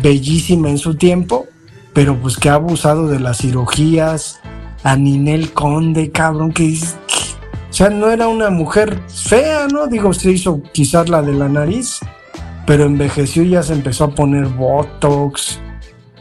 bellísima 0.02 0.68
en 0.68 0.78
su 0.78 0.96
tiempo, 0.96 1.46
pero 1.92 2.20
pues 2.20 2.36
que 2.36 2.48
ha 2.48 2.54
abusado 2.54 3.08
de 3.08 3.20
las 3.20 3.38
cirugías, 3.38 4.40
a 4.82 4.96
Ninel 4.96 5.52
Conde, 5.52 6.10
cabrón, 6.10 6.52
que 6.52 6.78
o 7.74 7.76
sea, 7.76 7.90
no 7.90 8.10
era 8.10 8.28
una 8.28 8.50
mujer 8.50 9.00
fea, 9.08 9.66
¿no? 9.66 9.88
Digo, 9.88 10.12
se 10.12 10.30
hizo 10.30 10.62
quizás 10.72 11.08
la 11.08 11.22
de 11.22 11.32
la 11.32 11.48
nariz, 11.48 11.98
pero 12.66 12.84
envejeció 12.84 13.42
y 13.42 13.50
ya 13.50 13.64
se 13.64 13.72
empezó 13.72 14.04
a 14.04 14.14
poner 14.14 14.46
Botox. 14.46 15.58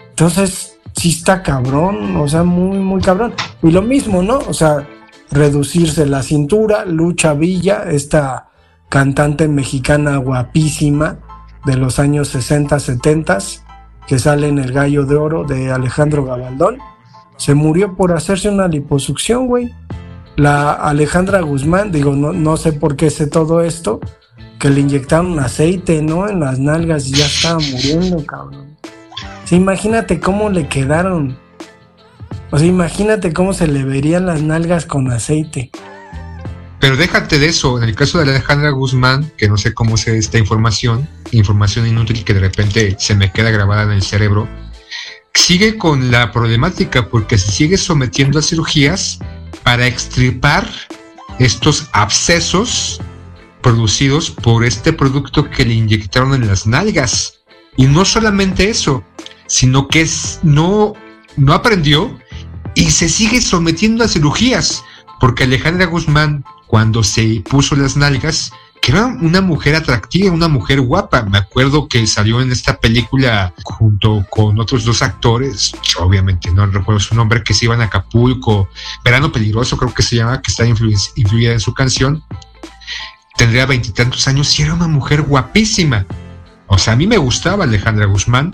Entonces, 0.10 0.80
sí 0.96 1.10
está 1.12 1.44
cabrón, 1.44 2.16
o 2.16 2.28
sea, 2.28 2.44
muy, 2.44 2.80
muy 2.80 3.02
cabrón. 3.02 3.36
Y 3.62 3.70
lo 3.70 3.84
mismo, 3.84 4.24
¿no? 4.24 4.40
O 4.40 4.54
sea, 4.54 4.88
reducirse 5.30 6.08
la 6.08 6.24
cintura, 6.24 6.86
Lucha 6.86 7.34
Villa, 7.34 7.84
esta 7.88 8.50
cantante 8.90 9.48
mexicana 9.48 10.18
guapísima 10.18 11.20
de 11.66 11.78
los 11.78 12.00
años 12.00 12.30
60, 12.30 12.80
70, 12.80 13.38
que 14.08 14.20
sale 14.20 14.48
en 14.48 14.60
El 14.60 14.74
Gallo 14.74 15.06
de 15.06 15.16
Oro 15.16 15.44
de 15.44 15.72
Alejandro 15.72 16.26
Gabaldón, 16.26 16.78
se 17.38 17.54
murió 17.54 17.96
por 17.96 18.12
hacerse 18.12 18.50
una 18.50 18.68
liposucción, 18.68 19.48
güey. 19.48 19.74
La 20.36 20.74
Alejandra 20.74 21.42
Guzmán, 21.42 21.92
digo, 21.92 22.14
no, 22.14 22.34
no 22.34 22.58
sé 22.58 22.74
por 22.74 22.96
qué 22.96 23.10
sé 23.10 23.28
todo 23.28 23.62
esto, 23.62 24.00
que 24.60 24.70
le 24.70 24.82
inyectaron 24.82 25.40
aceite, 25.40 26.02
¿no? 26.02 26.30
En 26.30 26.40
las 26.40 26.60
nalgas 26.60 27.08
y 27.08 27.14
ya 27.14 27.26
estaba 27.26 27.60
muriendo, 27.60 28.26
cabrón. 28.26 28.78
Sí, 29.46 29.56
imagínate 29.56 30.20
cómo 30.20 30.50
le 30.50 30.68
quedaron. 30.68 31.38
O 32.50 32.58
sea, 32.58 32.68
imagínate 32.68 33.34
cómo 33.34 33.54
se 33.54 33.68
le 33.68 33.84
verían 33.84 34.26
las 34.26 34.42
nalgas 34.42 34.86
con 34.86 35.12
aceite. 35.12 35.72
Pero 36.84 36.98
déjate 36.98 37.40
de 37.40 37.48
eso, 37.48 37.78
en 37.78 37.86
el 37.86 37.96
caso 37.96 38.18
de 38.18 38.30
Alejandra 38.30 38.70
Guzmán, 38.72 39.32
que 39.38 39.48
no 39.48 39.56
sé 39.56 39.74
cómo 39.74 39.96
sé 39.96 40.18
esta 40.18 40.38
información, 40.38 41.08
información 41.32 41.88
inútil 41.88 42.26
que 42.26 42.34
de 42.34 42.42
repente 42.42 42.98
se 43.00 43.16
me 43.16 43.32
queda 43.32 43.52
grabada 43.52 43.84
en 43.84 43.92
el 43.92 44.02
cerebro, 44.02 44.50
sigue 45.34 45.78
con 45.78 46.12
la 46.12 46.34
problemática 46.34 47.08
porque 47.08 47.38
se 47.38 47.54
sigue 47.54 47.78
sometiendo 47.78 48.38
a 48.38 48.42
cirugías 48.42 49.20
para 49.64 49.88
extirpar 49.88 50.70
estos 51.40 51.88
abscesos 51.94 53.00
producidos 53.62 54.30
por 54.30 54.66
este 54.66 54.92
producto 54.92 55.50
que 55.50 55.64
le 55.64 55.76
inyectaron 55.76 56.34
en 56.34 56.48
las 56.48 56.68
nalgas. 56.68 57.46
Y 57.78 57.86
no 57.86 58.04
solamente 58.04 58.70
eso, 58.70 59.06
sino 59.48 59.88
que 59.88 60.06
no, 60.42 60.96
no 61.38 61.54
aprendió 61.54 62.20
y 62.76 62.92
se 62.92 63.08
sigue 63.08 63.40
sometiendo 63.40 64.04
a 64.04 64.10
cirugías, 64.10 64.84
porque 65.22 65.46
Alejandra 65.46 65.86
Guzmán 65.86 66.44
cuando 66.74 67.04
se 67.04 67.44
puso 67.48 67.76
las 67.76 67.96
nalgas, 67.98 68.52
que 68.82 68.94
era 68.94 69.06
una 69.06 69.42
mujer 69.42 69.76
atractiva, 69.76 70.34
una 70.34 70.48
mujer 70.48 70.82
guapa. 70.82 71.22
Me 71.22 71.38
acuerdo 71.38 71.88
que 71.88 72.08
salió 72.08 72.42
en 72.42 72.52
esta 72.52 72.80
película 72.80 73.54
junto 73.64 74.26
con 74.32 74.60
otros 74.60 74.84
dos 74.84 75.04
actores, 75.04 75.72
obviamente 76.00 76.50
no 76.50 76.66
recuerdo 76.66 77.00
su 77.00 77.14
nombre, 77.14 77.44
que 77.44 77.54
se 77.54 77.66
iban 77.66 77.82
a 77.82 77.84
Acapulco, 77.84 78.70
Verano 79.06 79.32
Peligroso 79.32 79.78
creo 79.78 79.94
que 79.94 80.02
se 80.02 80.16
llama, 80.16 80.42
que 80.42 80.50
está 80.50 80.66
influida 80.66 81.52
en 81.52 81.60
su 81.60 81.76
canción. 81.76 82.24
Tendría 83.38 83.68
veintitantos 83.68 84.28
años 84.28 84.58
y 84.58 84.64
era 84.64 84.74
una 84.74 84.88
mujer 84.88 85.22
guapísima. 85.22 86.08
O 86.66 86.80
sea, 86.80 86.94
a 86.94 86.96
mí 86.96 87.06
me 87.06 87.18
gustaba 87.18 87.66
Alejandra 87.66 88.08
Guzmán, 88.08 88.52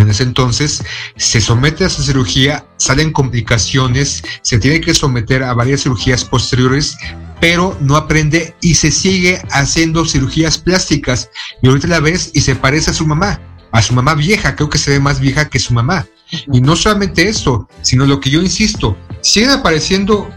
en 0.00 0.10
ese 0.10 0.22
entonces 0.22 0.82
se 1.16 1.40
somete 1.40 1.84
a 1.84 1.86
esa 1.86 2.02
cirugía, 2.02 2.66
salen 2.76 3.12
complicaciones, 3.12 4.22
se 4.42 4.58
tiene 4.58 4.80
que 4.80 4.94
someter 4.94 5.42
a 5.42 5.54
varias 5.54 5.82
cirugías 5.82 6.24
posteriores, 6.24 6.96
pero 7.40 7.76
no 7.80 7.96
aprende 7.96 8.54
y 8.60 8.74
se 8.74 8.90
sigue 8.90 9.40
haciendo 9.50 10.04
cirugías 10.04 10.58
plásticas. 10.58 11.30
Y 11.62 11.68
ahorita 11.68 11.88
la 11.88 12.00
ves 12.00 12.30
y 12.34 12.40
se 12.40 12.54
parece 12.54 12.90
a 12.90 12.94
su 12.94 13.06
mamá, 13.06 13.40
a 13.72 13.82
su 13.82 13.94
mamá 13.94 14.14
vieja, 14.14 14.56
creo 14.56 14.68
que 14.68 14.78
se 14.78 14.90
ve 14.90 15.00
más 15.00 15.20
vieja 15.20 15.48
que 15.48 15.58
su 15.58 15.74
mamá. 15.74 16.06
Y 16.52 16.60
no 16.60 16.76
solamente 16.76 17.28
eso, 17.28 17.68
sino 17.82 18.06
lo 18.06 18.20
que 18.20 18.30
yo 18.30 18.40
insisto, 18.40 18.96
siguen 19.20 19.50
apareciendo 19.50 20.28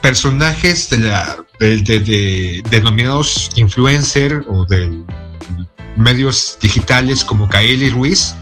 personajes 0.00 0.90
de 0.90 0.98
la 0.98 1.36
de, 1.58 2.62
denominados 2.70 3.50
influencer 3.56 4.44
o 4.48 4.64
de 4.64 5.02
medios 5.96 6.58
digitales 6.60 7.24
como 7.24 7.48
Kaeli 7.48 7.90
Ruiz, 7.90 8.34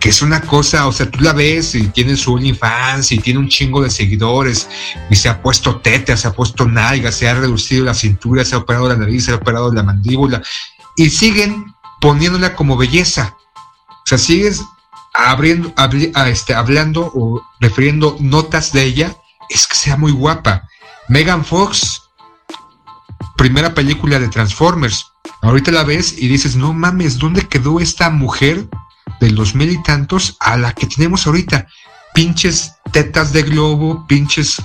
que 0.00 0.10
es 0.10 0.22
una 0.22 0.40
cosa, 0.40 0.86
o 0.86 0.92
sea, 0.92 1.10
tú 1.10 1.20
la 1.20 1.32
ves 1.32 1.74
y 1.74 1.88
tiene 1.88 2.16
su 2.16 2.34
OnlyFans 2.34 3.10
y 3.12 3.18
tiene 3.18 3.40
un 3.40 3.48
chingo 3.48 3.82
de 3.82 3.90
seguidores 3.90 4.68
y 5.10 5.16
se 5.16 5.28
ha 5.28 5.42
puesto 5.42 5.80
teta, 5.80 6.16
se 6.16 6.28
ha 6.28 6.32
puesto 6.32 6.66
nalga, 6.66 7.10
se 7.10 7.28
ha 7.28 7.34
reducido 7.34 7.84
la 7.84 7.94
cintura, 7.94 8.44
se 8.44 8.54
ha 8.54 8.58
operado 8.58 8.88
la 8.88 8.96
nariz, 8.96 9.24
se 9.24 9.32
ha 9.32 9.36
operado 9.36 9.72
la 9.72 9.82
mandíbula 9.82 10.40
y 10.96 11.10
siguen 11.10 11.74
poniéndola 12.00 12.54
como 12.54 12.76
belleza. 12.76 13.36
O 13.88 14.06
sea, 14.06 14.18
sigues 14.18 14.62
abriendo, 15.14 15.74
este, 16.26 16.54
hablando 16.54 17.10
o 17.14 17.42
refiriendo 17.60 18.16
notas 18.20 18.72
de 18.72 18.84
ella, 18.84 19.16
es 19.48 19.66
que 19.66 19.74
sea 19.74 19.96
muy 19.96 20.12
guapa. 20.12 20.68
Megan 21.08 21.44
Fox, 21.44 22.02
primera 23.36 23.74
película 23.74 24.20
de 24.20 24.28
Transformers. 24.28 25.06
Ahorita 25.42 25.72
la 25.72 25.84
ves 25.84 26.14
y 26.16 26.28
dices, 26.28 26.54
no 26.54 26.72
mames, 26.72 27.18
¿dónde 27.18 27.48
quedó 27.48 27.80
esta 27.80 28.10
mujer 28.10 28.68
de 29.20 29.30
los 29.30 29.54
mil 29.54 29.70
y 29.70 29.82
tantos 29.82 30.36
a 30.40 30.56
la 30.56 30.72
que 30.72 30.86
tenemos 30.86 31.26
ahorita. 31.26 31.66
Pinches 32.14 32.72
tetas 32.92 33.32
de 33.32 33.42
globo, 33.42 34.06
pinches 34.06 34.62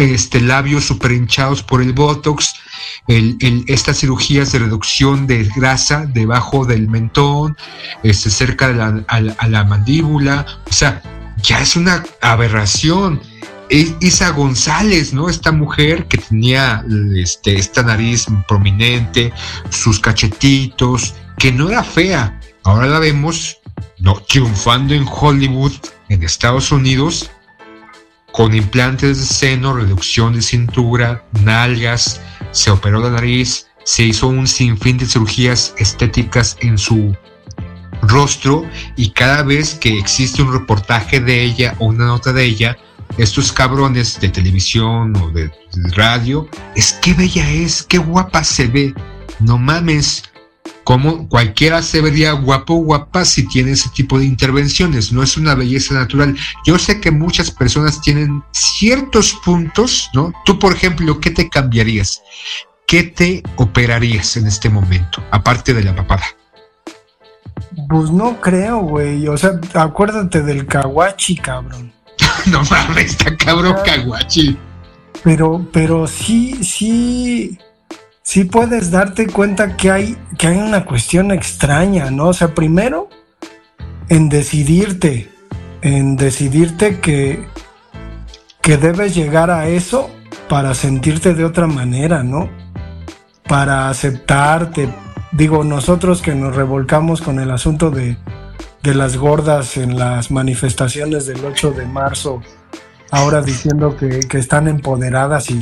este, 0.00 0.40
labios 0.40 0.84
super 0.84 1.12
hinchados 1.12 1.62
por 1.62 1.82
el 1.82 1.92
Botox, 1.92 2.54
el, 3.06 3.36
estas 3.66 3.98
cirugías 3.98 4.52
de 4.52 4.60
reducción 4.60 5.26
de 5.26 5.44
grasa 5.54 6.06
debajo 6.06 6.64
del 6.64 6.88
mentón, 6.88 7.56
este, 8.02 8.30
cerca 8.30 8.68
de 8.68 8.74
la, 8.74 9.04
a, 9.08 9.48
la 9.48 9.64
mandíbula. 9.64 10.46
O 10.68 10.72
sea, 10.72 11.02
ya 11.42 11.60
es 11.60 11.76
una 11.76 12.02
aberración. 12.22 13.20
Isa 13.68 14.30
González, 14.30 15.12
¿no? 15.12 15.28
Esta 15.28 15.52
mujer 15.52 16.08
que 16.08 16.18
tenía 16.18 16.84
este, 17.14 17.56
esta 17.56 17.84
nariz 17.84 18.26
prominente, 18.48 19.32
sus 19.68 20.00
cachetitos, 20.00 21.14
que 21.38 21.52
no 21.52 21.68
era 21.68 21.84
fea. 21.84 22.40
Ahora 22.64 22.86
la 22.86 22.98
vemos 22.98 23.59
no, 23.98 24.14
triunfando 24.28 24.94
en 24.94 25.06
Hollywood, 25.08 25.72
en 26.08 26.22
Estados 26.22 26.72
Unidos, 26.72 27.30
con 28.32 28.54
implantes 28.54 29.18
de 29.18 29.24
seno, 29.24 29.74
reducción 29.74 30.34
de 30.34 30.42
cintura, 30.42 31.24
nalgas, 31.44 32.20
se 32.52 32.70
operó 32.70 33.00
la 33.00 33.10
nariz, 33.10 33.66
se 33.84 34.04
hizo 34.04 34.28
un 34.28 34.46
sinfín 34.46 34.98
de 34.98 35.06
cirugías 35.06 35.74
estéticas 35.78 36.56
en 36.60 36.78
su 36.78 37.16
rostro 38.02 38.64
y 38.96 39.10
cada 39.10 39.42
vez 39.42 39.74
que 39.74 39.98
existe 39.98 40.42
un 40.42 40.52
reportaje 40.52 41.20
de 41.20 41.42
ella 41.42 41.74
o 41.78 41.86
una 41.86 42.06
nota 42.06 42.32
de 42.32 42.44
ella, 42.44 42.76
estos 43.18 43.52
cabrones 43.52 44.20
de 44.20 44.28
televisión 44.28 45.14
o 45.16 45.30
de, 45.30 45.50
radio, 45.92 46.48
es 46.74 46.92
que 46.94 47.14
bella 47.14 47.48
es, 47.50 47.82
qué 47.82 47.98
guapa 47.98 48.42
se 48.42 48.66
ve, 48.66 48.94
no 49.38 49.56
mames, 49.56 50.24
como 50.90 51.28
cualquiera 51.28 51.82
se 51.82 52.00
vería 52.00 52.32
guapo 52.32 52.74
o 52.74 52.78
guapa 52.82 53.24
si 53.24 53.46
tiene 53.46 53.70
ese 53.70 53.90
tipo 53.90 54.18
de 54.18 54.24
intervenciones, 54.24 55.12
no 55.12 55.22
es 55.22 55.36
una 55.36 55.54
belleza 55.54 55.94
natural. 55.94 56.36
Yo 56.66 56.80
sé 56.80 57.00
que 57.00 57.12
muchas 57.12 57.52
personas 57.52 58.00
tienen 58.00 58.42
ciertos 58.50 59.38
puntos, 59.44 60.10
¿no? 60.14 60.32
Tú, 60.44 60.58
por 60.58 60.72
ejemplo, 60.72 61.20
¿qué 61.20 61.30
te 61.30 61.48
cambiarías? 61.48 62.20
¿Qué 62.88 63.04
te 63.04 63.40
operarías 63.54 64.36
en 64.36 64.48
este 64.48 64.68
momento, 64.68 65.22
aparte 65.30 65.74
de 65.74 65.84
la 65.84 65.94
papada? 65.94 66.24
Pues 67.88 68.10
no 68.10 68.40
creo, 68.40 68.80
güey. 68.80 69.28
O 69.28 69.36
sea, 69.36 69.60
acuérdate 69.74 70.42
del 70.42 70.66
kawachi, 70.66 71.36
cabrón. 71.36 71.92
no 72.46 72.64
mames, 72.64 73.12
está 73.12 73.36
cabrón 73.36 73.76
kawachi. 73.84 74.58
Pero, 75.22 75.64
pero 75.72 76.08
sí, 76.08 76.64
sí, 76.64 77.56
sí 78.30 78.44
puedes 78.44 78.92
darte 78.92 79.26
cuenta 79.26 79.76
que 79.76 79.90
hay, 79.90 80.16
que 80.38 80.46
hay 80.46 80.58
una 80.58 80.84
cuestión 80.84 81.32
extraña, 81.32 82.12
¿no? 82.12 82.28
O 82.28 82.32
sea, 82.32 82.54
primero, 82.54 83.08
en 84.08 84.28
decidirte, 84.28 85.28
en 85.82 86.16
decidirte 86.16 87.00
que, 87.00 87.44
que 88.62 88.76
debes 88.76 89.16
llegar 89.16 89.50
a 89.50 89.66
eso 89.66 90.10
para 90.48 90.74
sentirte 90.74 91.34
de 91.34 91.44
otra 91.44 91.66
manera, 91.66 92.22
¿no? 92.22 92.48
Para 93.48 93.88
aceptarte, 93.88 94.88
digo, 95.32 95.64
nosotros 95.64 96.22
que 96.22 96.36
nos 96.36 96.54
revolcamos 96.54 97.22
con 97.22 97.40
el 97.40 97.50
asunto 97.50 97.90
de, 97.90 98.16
las 98.84 99.16
gordas 99.16 99.76
en 99.76 99.98
las 99.98 100.30
manifestaciones 100.30 101.26
del 101.26 101.44
8 101.44 101.72
de 101.72 101.84
marzo, 101.84 102.40
ahora 103.10 103.42
diciendo 103.42 103.96
que, 103.96 104.20
están 104.38 104.68
empoderadas 104.68 105.50
y 105.50 105.58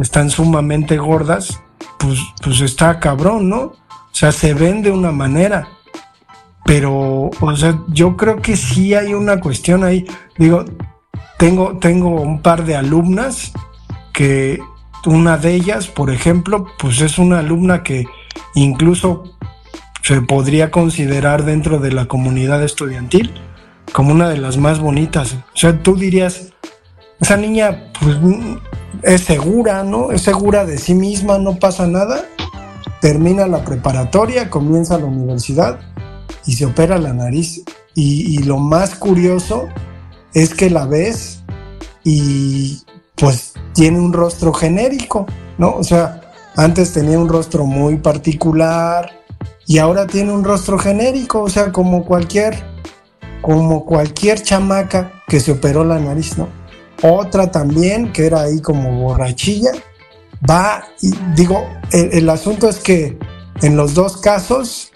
están 0.00 0.30
sumamente 0.30 0.96
gordas, 0.96 1.60
pues, 1.98 2.18
pues 2.42 2.60
está 2.60 3.00
cabrón, 3.00 3.48
¿no? 3.48 3.60
O 3.60 3.74
sea, 4.12 4.32
se 4.32 4.54
ven 4.54 4.82
de 4.82 4.90
una 4.90 5.12
manera. 5.12 5.68
Pero, 6.64 7.30
o 7.40 7.56
sea, 7.56 7.78
yo 7.88 8.16
creo 8.16 8.42
que 8.42 8.56
sí 8.56 8.94
hay 8.94 9.14
una 9.14 9.40
cuestión 9.40 9.84
ahí. 9.84 10.04
Digo, 10.36 10.64
tengo, 11.38 11.78
tengo 11.78 12.20
un 12.20 12.42
par 12.42 12.64
de 12.64 12.76
alumnas 12.76 13.52
que 14.12 14.60
una 15.04 15.36
de 15.36 15.54
ellas, 15.54 15.86
por 15.86 16.10
ejemplo, 16.10 16.66
pues 16.78 17.00
es 17.00 17.18
una 17.18 17.38
alumna 17.38 17.82
que 17.82 18.06
incluso 18.54 19.36
se 20.02 20.20
podría 20.22 20.70
considerar 20.70 21.44
dentro 21.44 21.78
de 21.78 21.92
la 21.92 22.06
comunidad 22.06 22.62
estudiantil 22.62 23.34
como 23.92 24.12
una 24.12 24.28
de 24.28 24.38
las 24.38 24.56
más 24.56 24.80
bonitas. 24.80 25.34
O 25.34 25.56
sea, 25.56 25.82
tú 25.82 25.96
dirías, 25.96 26.52
esa 27.20 27.36
niña 27.36 27.90
pues, 28.00 28.16
es 29.02 29.22
segura, 29.22 29.82
¿no? 29.84 30.12
Es 30.12 30.22
segura 30.22 30.64
de 30.64 30.78
sí 30.78 30.94
misma, 30.94 31.38
no 31.38 31.56
pasa 31.56 31.86
nada. 31.86 32.24
Termina 33.00 33.46
la 33.46 33.64
preparatoria, 33.64 34.50
comienza 34.50 34.98
la 34.98 35.06
universidad 35.06 35.78
y 36.46 36.54
se 36.54 36.66
opera 36.66 36.98
la 36.98 37.12
nariz. 37.12 37.62
Y, 37.94 38.36
y 38.36 38.42
lo 38.42 38.58
más 38.58 38.94
curioso 38.94 39.68
es 40.34 40.54
que 40.54 40.68
la 40.68 40.86
ves 40.86 41.42
y 42.04 42.82
pues 43.14 43.54
tiene 43.72 43.98
un 43.98 44.12
rostro 44.12 44.52
genérico, 44.52 45.26
¿no? 45.58 45.74
O 45.74 45.82
sea, 45.82 46.20
antes 46.56 46.92
tenía 46.92 47.18
un 47.18 47.28
rostro 47.28 47.64
muy 47.64 47.96
particular 47.96 49.10
y 49.66 49.78
ahora 49.78 50.06
tiene 50.06 50.32
un 50.32 50.44
rostro 50.44 50.78
genérico, 50.78 51.42
o 51.42 51.48
sea, 51.48 51.72
como 51.72 52.04
cualquier, 52.04 52.54
como 53.42 53.84
cualquier 53.84 54.42
chamaca 54.42 55.12
que 55.26 55.40
se 55.40 55.52
operó 55.52 55.84
la 55.84 55.98
nariz, 55.98 56.38
¿no? 56.38 56.48
Otra 57.02 57.50
también, 57.50 58.12
que 58.12 58.26
era 58.26 58.42
ahí 58.42 58.60
como 58.60 59.02
borrachilla, 59.02 59.72
va 60.48 60.84
y 61.00 61.10
digo, 61.34 61.66
el, 61.92 62.28
asunto 62.28 62.68
es 62.68 62.78
que 62.78 63.18
en 63.62 63.76
los 63.76 63.94
dos 63.94 64.16
casos, 64.18 64.92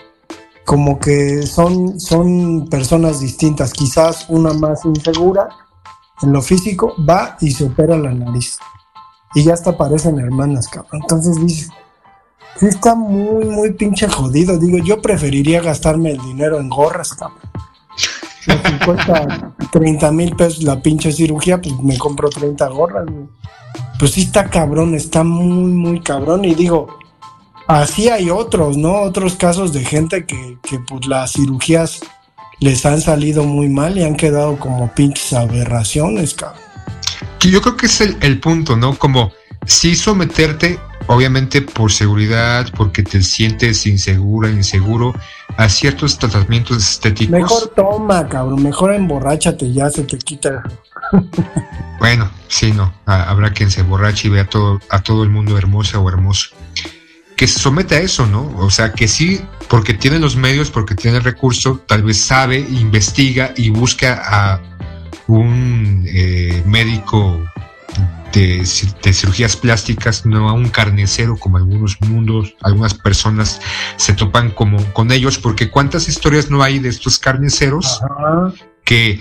como 0.65 0.99
que 0.99 1.43
son, 1.47 2.01
son 2.01 2.69
personas 2.69 3.21
distintas, 3.21 3.73
quizás 3.73 4.27
una 4.29 4.53
más 4.53 4.85
insegura 4.85 5.49
en 6.23 6.33
lo 6.33 6.43
físico, 6.43 6.95
va 7.09 7.37
y 7.41 7.51
se 7.51 7.65
opera 7.65 7.97
la 7.97 8.13
nariz 8.13 8.59
y 9.35 9.45
ya 9.45 9.55
hasta 9.55 9.77
parecen 9.77 10.19
hermanas, 10.19 10.69
cabrón. 10.69 11.03
Entonces 11.03 11.41
dices, 11.45 11.71
sí 12.57 12.67
está 12.67 12.95
muy, 12.95 13.45
muy 13.45 13.73
pinche 13.73 14.09
jodido. 14.09 14.59
Digo, 14.59 14.79
yo 14.79 15.01
preferiría 15.01 15.61
gastarme 15.61 16.11
el 16.13 16.21
dinero 16.23 16.59
en 16.59 16.69
gorras, 16.69 17.15
cabrón. 17.15 17.39
Si 17.97 18.85
cuesta 18.85 19.55
30 19.73 20.13
mil 20.13 20.37
pesos 20.37 20.63
la 20.63 20.81
pinche 20.81 21.13
cirugía, 21.13 21.61
pues 21.61 21.79
me 21.83 21.99
compro 21.99 22.29
30 22.29 22.69
gorras, 22.69 23.07
güey. 23.07 23.27
Pues 23.99 24.13
sí 24.13 24.23
está 24.23 24.49
cabrón, 24.49 24.95
está 24.95 25.23
muy, 25.23 25.73
muy 25.73 26.01
cabrón. 26.01 26.45
Y 26.45 26.55
digo, 26.55 26.99
así 27.67 28.09
hay 28.09 28.31
otros, 28.31 28.77
¿no? 28.77 29.03
Otros 29.03 29.37
casos 29.37 29.73
de 29.73 29.85
gente 29.85 30.25
que, 30.25 30.59
que 30.63 30.79
pues 30.81 31.07
las 31.07 31.33
cirugías 31.33 32.01
les 32.61 32.85
han 32.87 33.01
salido 33.01 33.45
muy 33.45 33.69
mal 33.69 33.97
y 33.97 34.03
han 34.03 34.17
quedado 34.17 34.59
como 34.59 34.93
pinches 34.95 35.33
aberraciones, 35.33 36.35
cabrón 36.35 36.71
yo 37.49 37.63
creo 37.63 37.77
que 37.77 37.87
es 37.87 38.01
el, 38.01 38.41
punto, 38.41 38.77
¿no? 38.77 38.99
Como 38.99 39.33
sí 39.71 39.95
someterte, 39.95 40.79
obviamente 41.07 41.63
por 41.63 41.93
seguridad, 41.93 42.67
porque 42.77 43.03
te 43.03 43.23
sientes 43.23 43.87
insegura, 43.87 44.51
inseguro, 44.51 45.15
a 45.57 45.69
ciertos 45.69 46.19
tratamientos 46.19 46.79
estéticos. 46.79 47.31
Mejor 47.31 47.69
toma, 47.77 48.29
cabrón, 48.29 48.63
mejor 48.63 48.95
emborráchate, 48.95 49.73
ya 49.73 49.89
se 49.89 50.03
te 50.03 50.19
quita. 50.19 50.63
bueno, 52.01 52.31
sí, 52.49 52.73
no, 52.73 52.93
habrá 53.07 53.53
quien 53.53 53.71
se 53.71 53.83
emborrache 53.83 54.29
y 54.29 54.31
vea 54.33 54.45
todo, 54.45 54.81
a 54.89 55.03
todo 55.03 55.23
el 55.23 55.31
mundo 55.31 55.57
hermosa 55.57 55.99
o 56.01 56.09
hermoso. 56.09 56.51
Que 57.37 57.47
se 57.47 57.59
someta 57.59 57.95
a 57.95 58.01
eso, 58.01 58.27
¿no? 58.27 58.53
O 58.59 58.71
sea, 58.71 58.93
que 58.93 59.09
sí, 59.09 59.41
porque 59.69 59.95
tiene 59.95 60.19
los 60.19 60.37
medios, 60.37 60.71
porque 60.71 60.95
tiene 60.95 61.19
el 61.19 61.25
recurso, 61.25 61.81
tal 61.87 62.03
vez 62.03 62.21
sabe, 62.21 62.59
investiga 62.59 63.55
y 63.57 63.71
busca 63.71 64.21
a 64.23 64.61
un 65.27 66.05
eh, 66.09 66.63
médico 66.67 67.41
de, 68.33 68.65
cirugías 68.65 69.57
plásticas, 69.57 70.27
no 70.27 70.49
a 70.49 70.53
un 70.53 70.69
carnicero 70.69 71.37
como 71.37 71.57
algunos 71.57 72.01
mundos, 72.01 72.55
algunas 72.63 72.95
personas 72.95 73.61
se 73.97 74.13
topan 74.13 74.51
como 74.51 74.83
con 74.93 75.13
ellos, 75.13 75.39
porque 75.39 75.71
cuántas 75.71 76.09
historias 76.09 76.51
no 76.51 76.63
hay 76.63 76.79
de 76.79 76.89
estos 76.89 77.19
carniceros 77.19 78.01
que 78.85 79.21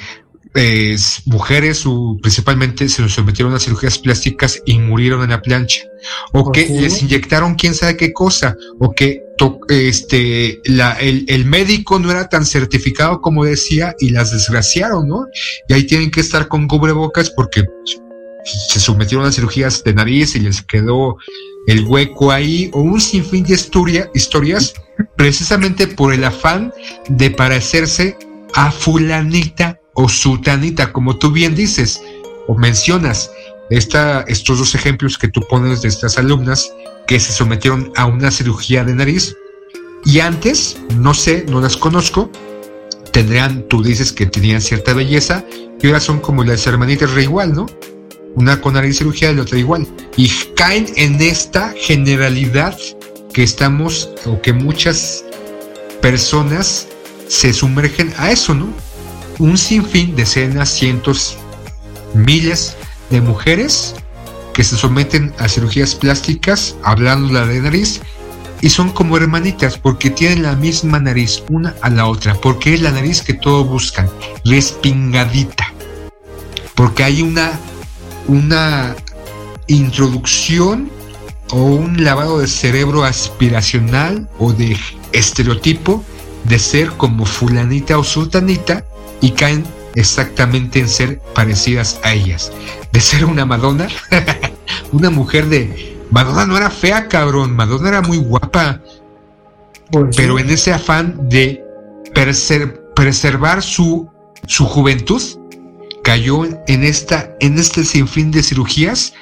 eh, 0.56 0.98
mujeres 1.26 1.84
principalmente 2.22 2.90
se 2.90 3.08
sometieron 3.08 3.54
a 3.54 3.60
cirugías 3.60 4.00
plásticas 4.00 4.62
y 4.66 4.80
murieron 4.80 5.24
en 5.24 5.30
la 5.30 5.42
plancha, 5.42 5.82
o 6.34 6.52
que 6.52 6.68
les 6.68 7.04
inyectaron 7.04 7.56
quién 7.56 7.76
sabe 7.76 7.98
qué 7.98 8.12
cosa, 8.14 8.56
o 8.80 8.92
que 8.92 9.22
este, 9.70 10.60
la, 10.66 10.94
el, 10.94 11.26
el, 11.28 11.46
médico 11.46 12.00
no 12.00 12.12
era 12.12 12.28
tan 12.28 12.46
certificado 12.46 13.22
como 13.22 13.46
decía 13.46 13.96
y 14.00 14.10
las 14.10 14.32
desgraciaron, 14.32 15.08
¿no? 15.08 15.28
Y 15.68 15.74
ahí 15.74 15.84
tienen 15.84 16.12
que 16.12 16.20
estar 16.20 16.48
con 16.48 16.68
cubrebocas 16.68 17.30
porque 17.30 17.64
se 18.46 18.80
sometieron 18.80 19.26
a 19.26 19.32
cirugías 19.32 19.84
de 19.84 19.94
nariz 19.94 20.36
y 20.36 20.40
les 20.40 20.62
quedó 20.62 21.18
el 21.68 21.86
hueco 21.86 22.32
ahí, 22.32 22.70
o 22.74 22.82
un 22.82 23.00
sinfín 23.00 23.44
de 23.44 23.54
historia, 23.54 24.10
historias, 24.14 24.74
precisamente 25.16 25.88
por 25.88 26.14
el 26.14 26.24
afán 26.24 26.74
de 27.10 27.30
parecerse 27.30 28.18
a 28.54 28.72
fulanita 28.72 29.80
o 29.94 30.10
sutanita, 30.10 30.92
como 30.92 31.18
tú 31.18 31.32
bien 31.32 31.56
dices 31.56 32.02
o 32.48 32.56
mencionas. 32.56 33.32
Esta, 33.70 34.22
estos 34.22 34.58
dos 34.58 34.74
ejemplos 34.74 35.18
que 35.18 35.28
tú 35.28 35.42
pones 35.48 35.84
de 35.84 35.90
estas 35.90 36.18
alumnas 36.18 36.74
que 37.06 37.20
se 37.20 37.32
sometieron 37.32 37.92
a 37.96 38.08
una 38.08 38.32
cirugía 38.32 38.84
de 38.84 38.96
nariz 38.96 39.36
y 40.06 40.22
antes, 40.22 40.78
no 40.96 41.14
sé, 41.14 41.46
no 41.48 41.62
las 41.62 41.78
conozco, 41.78 42.32
tendrían, 43.12 43.68
tú 43.68 43.84
dices 43.84 44.12
que 44.12 44.26
tenían 44.26 44.62
cierta 44.62 44.94
belleza 44.94 45.46
y 45.82 45.88
ahora 45.88 46.00
son 46.00 46.20
como 46.20 46.44
las 46.44 46.66
hermanitas 46.66 47.14
re 47.14 47.24
igual, 47.24 47.54
¿no? 47.54 47.68
Una 48.36 48.62
con 48.62 48.74
nariz 48.74 48.98
cirugía 48.98 49.32
y 49.32 49.36
la 49.36 49.42
otra 49.42 49.58
igual. 49.58 49.88
Y 50.18 50.30
caen 50.56 50.88
en 50.96 51.22
esta 51.22 51.74
generalidad 51.78 52.78
que 53.34 53.44
estamos 53.44 54.10
o 54.26 54.42
que 54.42 54.54
muchas 54.54 55.24
personas 56.02 56.88
se 57.28 57.54
sumergen 57.54 58.14
a 58.18 58.32
eso, 58.32 58.54
¿no? 58.54 58.68
Un 59.38 59.58
sinfín, 59.58 60.16
decenas, 60.16 60.70
cientos, 60.70 61.38
miles 62.14 62.76
de 63.10 63.22
mujeres 63.22 63.96
que 64.54 64.64
se 64.64 64.76
someten 64.76 65.34
a 65.38 65.48
cirugías 65.48 65.96
plásticas, 65.96 66.76
hablando 66.84 67.32
la 67.32 67.46
de 67.46 67.62
nariz, 67.62 68.02
y 68.62 68.70
son 68.70 68.90
como 68.90 69.16
hermanitas 69.16 69.78
porque 69.78 70.10
tienen 70.10 70.44
la 70.44 70.56
misma 70.56 71.00
nariz 71.00 71.44
una 71.50 71.76
a 71.82 71.90
la 71.90 72.08
otra, 72.08 72.34
porque 72.36 72.74
es 72.74 72.82
la 72.82 72.92
nariz 72.92 73.22
que 73.22 73.34
todos 73.34 73.68
buscan, 73.68 74.10
respingadita, 74.44 75.74
porque 76.76 77.04
hay 77.04 77.22
una, 77.22 77.52
una 78.30 78.96
introducción 79.66 80.90
o 81.52 81.64
un 81.64 82.04
lavado 82.04 82.40
de 82.40 82.48
cerebro 82.48 83.04
aspiracional 83.04 84.30
o 84.38 84.54
de 84.54 84.78
estereotipo 85.12 86.04
de 86.44 86.60
ser 86.60 86.90
como 86.92 87.26
fulanita 87.26 87.98
o 87.98 88.04
sultanita 88.04 88.86
y 89.20 89.32
caen 89.32 89.66
exactamente 89.96 90.80
en 90.80 90.88
ser 90.88 91.20
parecidas 91.34 92.00
a 92.04 92.14
ellas. 92.14 92.52
De 92.92 93.02
ser 93.02 93.26
una 93.26 93.46
Madonna, 93.46 93.88
una 94.92 95.10
mujer 95.10 95.48
de... 95.48 95.98
Madonna 96.12 96.46
no 96.46 96.56
era 96.58 96.70
fea, 96.70 97.08
cabrón, 97.08 97.56
Madonna 97.56 97.90
era 97.90 98.02
muy 98.02 98.18
guapa. 98.18 98.82
Pues 99.92 100.16
pero 100.16 100.38
en 100.38 100.50
ese 100.52 100.72
afán 100.72 101.30
de 101.30 101.64
preservar 102.94 103.64
su, 103.64 104.08
su 104.46 104.66
juventud, 104.66 105.22
cayó 106.10 106.44
en, 106.66 106.84
esta, 106.84 107.36
en 107.40 107.60
este 107.60 107.84
sinfín 107.84 108.32
de 108.32 108.42
cirugías 108.42 109.14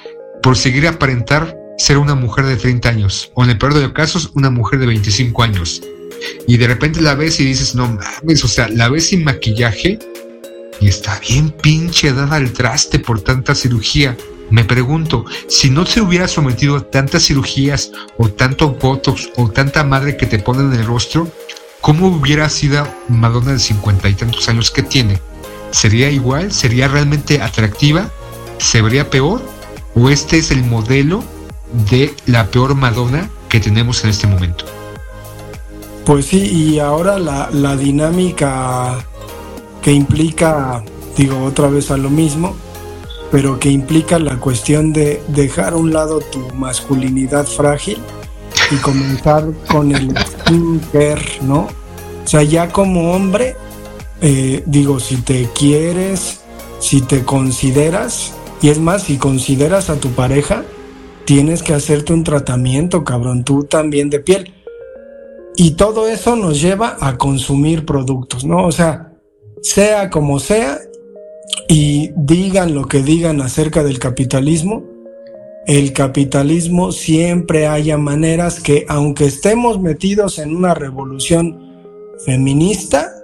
por 0.42 0.56
seguir 0.56 0.88
aparentar 0.88 1.54
ser 1.76 1.98
una 1.98 2.14
mujer 2.14 2.46
de 2.46 2.56
30 2.56 2.88
años, 2.88 3.30
o 3.34 3.44
en 3.44 3.50
el 3.50 3.58
peor 3.58 3.74
de 3.74 3.82
los 3.82 3.92
casos, 3.92 4.30
una 4.34 4.48
mujer 4.48 4.78
de 4.78 4.86
25 4.86 5.42
años. 5.42 5.82
Y 6.46 6.56
de 6.56 6.66
repente 6.66 7.02
la 7.02 7.14
ves 7.14 7.40
y 7.40 7.44
dices, 7.44 7.74
no 7.74 7.88
mames, 7.88 8.42
o 8.42 8.48
sea, 8.48 8.70
la 8.70 8.88
ves 8.88 9.08
sin 9.08 9.22
maquillaje 9.22 9.98
y 10.80 10.88
está 10.88 11.20
bien 11.20 11.50
pinche 11.50 12.14
dada 12.14 12.36
al 12.36 12.54
traste 12.54 12.98
por 12.98 13.20
tanta 13.20 13.54
cirugía. 13.54 14.16
Me 14.48 14.64
pregunto, 14.64 15.26
si 15.46 15.68
no 15.68 15.84
se 15.84 16.00
hubiera 16.00 16.26
sometido 16.26 16.76
a 16.76 16.90
tantas 16.90 17.26
cirugías 17.26 17.92
o 18.16 18.30
tanto 18.30 18.70
botox 18.70 19.28
o 19.36 19.50
tanta 19.50 19.84
madre 19.84 20.16
que 20.16 20.24
te 20.24 20.38
ponen 20.38 20.72
en 20.72 20.80
el 20.80 20.86
rostro, 20.86 21.30
¿cómo 21.82 22.06
hubiera 22.08 22.48
sido 22.48 22.88
Madonna 23.08 23.52
de 23.52 23.58
cincuenta 23.58 24.08
y 24.08 24.14
tantos 24.14 24.48
años 24.48 24.70
que 24.70 24.82
tiene? 24.82 25.20
¿Sería 25.70 26.10
igual? 26.10 26.52
¿Sería 26.52 26.88
realmente 26.88 27.42
atractiva? 27.42 28.10
¿Se 28.58 28.82
vería 28.82 29.10
peor? 29.10 29.42
¿O 29.94 30.08
este 30.08 30.38
es 30.38 30.50
el 30.50 30.64
modelo 30.64 31.22
de 31.90 32.14
la 32.26 32.46
peor 32.46 32.74
Madonna 32.74 33.28
que 33.48 33.60
tenemos 33.60 34.02
en 34.04 34.10
este 34.10 34.26
momento? 34.26 34.64
Pues 36.04 36.26
sí, 36.26 36.38
y 36.38 36.78
ahora 36.78 37.18
la, 37.18 37.50
la 37.52 37.76
dinámica 37.76 39.04
que 39.82 39.92
implica, 39.92 40.82
digo 41.16 41.44
otra 41.44 41.68
vez 41.68 41.90
a 41.90 41.96
lo 41.96 42.08
mismo, 42.08 42.56
pero 43.30 43.58
que 43.58 43.70
implica 43.70 44.18
la 44.18 44.36
cuestión 44.38 44.92
de 44.92 45.22
dejar 45.28 45.74
a 45.74 45.76
un 45.76 45.92
lado 45.92 46.20
tu 46.20 46.40
masculinidad 46.54 47.46
frágil 47.46 47.98
y 48.70 48.76
comenzar 48.76 49.52
con 49.70 49.94
el 49.94 50.14
skincare, 50.26 51.40
¿no? 51.42 51.68
O 52.24 52.26
sea, 52.26 52.42
ya 52.42 52.70
como 52.70 53.12
hombre, 53.12 53.56
eh, 54.20 54.62
digo, 54.66 55.00
si 55.00 55.16
te 55.16 55.48
quieres, 55.54 56.40
si 56.80 57.00
te 57.00 57.24
consideras, 57.24 58.34
y 58.60 58.68
es 58.68 58.78
más, 58.78 59.04
si 59.04 59.16
consideras 59.16 59.90
a 59.90 60.00
tu 60.00 60.10
pareja, 60.10 60.64
tienes 61.24 61.62
que 61.62 61.74
hacerte 61.74 62.12
un 62.12 62.24
tratamiento, 62.24 63.04
cabrón, 63.04 63.44
tú 63.44 63.64
también 63.64 64.10
de 64.10 64.20
piel. 64.20 64.54
Y 65.56 65.72
todo 65.72 66.08
eso 66.08 66.36
nos 66.36 66.60
lleva 66.60 66.96
a 67.00 67.18
consumir 67.18 67.84
productos, 67.84 68.44
¿no? 68.44 68.64
O 68.66 68.72
sea, 68.72 69.12
sea 69.62 70.10
como 70.10 70.40
sea, 70.40 70.78
y 71.68 72.10
digan 72.16 72.74
lo 72.74 72.86
que 72.86 73.02
digan 73.02 73.40
acerca 73.40 73.82
del 73.82 73.98
capitalismo, 73.98 74.84
el 75.66 75.92
capitalismo 75.92 76.92
siempre 76.92 77.66
haya 77.66 77.98
maneras 77.98 78.60
que, 78.60 78.86
aunque 78.88 79.26
estemos 79.26 79.80
metidos 79.80 80.38
en 80.38 80.56
una 80.56 80.74
revolución 80.74 81.76
feminista, 82.24 83.17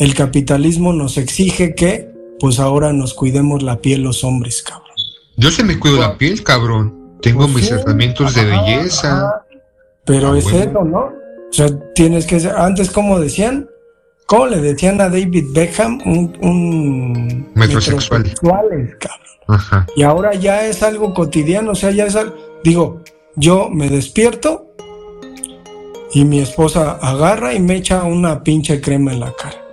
el 0.00 0.14
capitalismo 0.14 0.92
nos 0.92 1.16
exige 1.16 1.76
que, 1.76 2.10
pues 2.40 2.58
ahora 2.58 2.92
nos 2.92 3.14
cuidemos 3.14 3.62
la 3.62 3.80
piel 3.80 4.02
los 4.02 4.24
hombres, 4.24 4.62
cabrón. 4.62 4.88
Yo 5.36 5.52
se 5.52 5.62
me 5.62 5.78
cuido 5.78 5.98
la 5.98 6.18
piel, 6.18 6.42
cabrón. 6.42 7.18
Tengo 7.22 7.42
pues 7.42 7.54
mis 7.54 7.68
tratamientos 7.68 8.34
de 8.34 8.44
belleza. 8.46 9.44
Pero 10.04 10.32
ah, 10.32 10.38
es 10.38 10.46
eso, 10.46 10.84
¿no? 10.84 10.98
O 10.98 11.52
sea, 11.52 11.68
tienes 11.94 12.26
que 12.26 12.40
ser, 12.40 12.56
antes 12.56 12.90
como 12.90 13.20
decían, 13.20 13.68
¿Cómo 14.30 14.46
le 14.46 14.60
decían 14.60 15.00
a 15.00 15.08
David 15.08 15.46
Beckham? 15.52 15.98
Un, 16.04 17.50
metrosexual. 17.56 18.32
cabrón. 19.00 19.86
Y 19.96 20.04
ahora 20.04 20.34
ya 20.34 20.66
es 20.66 20.84
algo 20.84 21.12
cotidiano, 21.12 21.72
o 21.72 21.74
sea, 21.74 21.90
ya 21.90 22.06
es 22.06 22.14
algo. 22.14 22.36
Digo, 22.62 23.02
yo 23.34 23.68
me 23.70 23.88
despierto 23.88 24.72
y 26.12 26.24
mi 26.24 26.38
esposa 26.38 26.92
agarra 27.02 27.54
y 27.54 27.58
me 27.58 27.74
echa 27.74 28.04
una 28.04 28.44
pinche 28.44 28.80
crema 28.80 29.12
en 29.12 29.18
la 29.18 29.32
cara. 29.32 29.69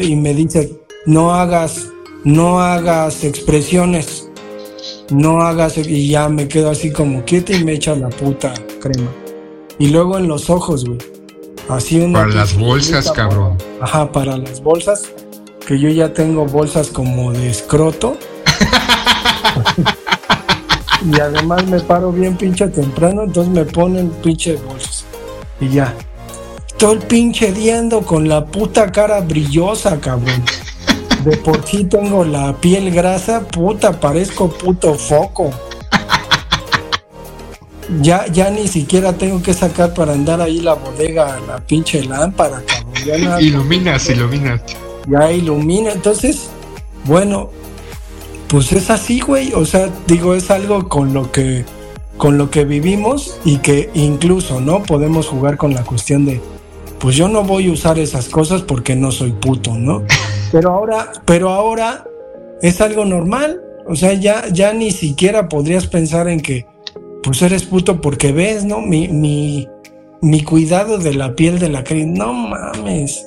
Y 0.00 0.16
me 0.16 0.34
dice, 0.34 0.72
no 1.06 1.34
hagas, 1.34 1.88
no 2.24 2.60
hagas 2.60 3.24
expresiones, 3.24 4.28
no 5.10 5.42
hagas, 5.42 5.78
y 5.78 6.08
ya 6.08 6.28
me 6.28 6.48
quedo 6.48 6.70
así 6.70 6.92
como 6.92 7.24
quieta 7.24 7.54
y 7.54 7.64
me 7.64 7.74
echa 7.74 7.94
la 7.94 8.08
puta 8.08 8.52
crema. 8.80 9.10
Y 9.78 9.88
luego 9.88 10.18
en 10.18 10.28
los 10.28 10.50
ojos, 10.50 10.84
güey 10.84 10.98
para 12.12 12.28
las 12.28 12.58
bolsas, 12.58 13.10
cabrón. 13.12 13.56
Ajá, 13.80 14.10
para 14.10 14.36
las 14.36 14.62
bolsas. 14.62 15.04
Que 15.66 15.78
yo 15.78 15.88
ya 15.88 16.12
tengo 16.12 16.44
bolsas 16.44 16.88
como 16.88 17.32
de 17.32 17.48
escroto. 17.48 18.16
y 21.04 21.20
además 21.20 21.66
me 21.66 21.80
paro 21.80 22.12
bien 22.12 22.36
pinche 22.36 22.68
temprano, 22.68 23.22
entonces 23.22 23.52
me 23.52 23.64
ponen 23.64 24.10
pinche 24.22 24.56
bolsas. 24.56 25.04
Y 25.60 25.68
ya. 25.68 25.94
Todo 26.82 26.94
el 26.94 26.98
pinche 26.98 27.52
diendo 27.52 28.02
con 28.02 28.28
la 28.28 28.44
puta 28.44 28.90
cara 28.90 29.20
brillosa, 29.20 30.00
cabrón. 30.00 30.42
De 31.24 31.36
por 31.36 31.64
sí 31.64 31.84
tengo 31.84 32.24
la 32.24 32.56
piel 32.56 32.90
grasa, 32.90 33.46
puta, 33.46 34.00
parezco 34.00 34.48
puto 34.50 34.94
foco 34.94 35.52
ya, 38.00 38.26
ya 38.26 38.50
ni 38.50 38.66
siquiera 38.66 39.12
tengo 39.12 39.40
que 39.40 39.54
sacar 39.54 39.94
para 39.94 40.14
andar 40.14 40.40
ahí 40.40 40.58
la 40.58 40.74
bodega, 40.74 41.38
la 41.46 41.58
pinche 41.58 42.02
lámpara, 42.04 42.64
cabrón. 42.66 42.94
Ya 43.06 43.40
iluminas, 43.40 44.08
iluminas. 44.10 44.60
Ya 45.06 45.30
ilumina, 45.30 45.92
entonces, 45.92 46.48
bueno, 47.04 47.50
pues 48.48 48.72
es 48.72 48.90
así, 48.90 49.20
güey. 49.20 49.52
O 49.52 49.64
sea, 49.66 49.88
digo, 50.08 50.34
es 50.34 50.50
algo 50.50 50.88
con 50.88 51.14
lo 51.14 51.30
que 51.30 51.64
con 52.16 52.38
lo 52.38 52.50
que 52.50 52.64
vivimos 52.64 53.38
y 53.44 53.58
que 53.58 53.88
incluso, 53.94 54.60
¿no? 54.60 54.82
Podemos 54.82 55.28
jugar 55.28 55.56
con 55.56 55.74
la 55.74 55.84
cuestión 55.84 56.24
de, 56.24 56.40
pues 57.02 57.16
yo 57.16 57.26
no 57.26 57.42
voy 57.42 57.66
a 57.66 57.72
usar 57.72 57.98
esas 57.98 58.28
cosas 58.28 58.62
porque 58.62 58.94
no 58.94 59.10
soy 59.10 59.32
puto, 59.32 59.74
¿no? 59.74 60.04
Pero 60.52 60.70
ahora, 60.70 61.10
pero 61.24 61.48
ahora 61.48 62.04
es 62.60 62.82
algo 62.82 63.06
normal. 63.06 63.58
O 63.86 63.96
sea, 63.96 64.12
ya, 64.12 64.48
ya 64.48 64.74
ni 64.74 64.90
siquiera 64.90 65.48
podrías 65.48 65.86
pensar 65.86 66.28
en 66.28 66.42
que, 66.42 66.66
pues 67.22 67.40
eres 67.40 67.62
puto 67.62 68.02
porque 68.02 68.32
ves, 68.32 68.62
¿no? 68.62 68.82
Mi, 68.82 69.08
mi, 69.08 69.66
mi 70.20 70.44
cuidado 70.44 70.98
de 70.98 71.14
la 71.14 71.34
piel 71.34 71.58
de 71.58 71.70
la 71.70 71.82
cara, 71.82 72.02
no 72.04 72.34
mames. 72.34 73.26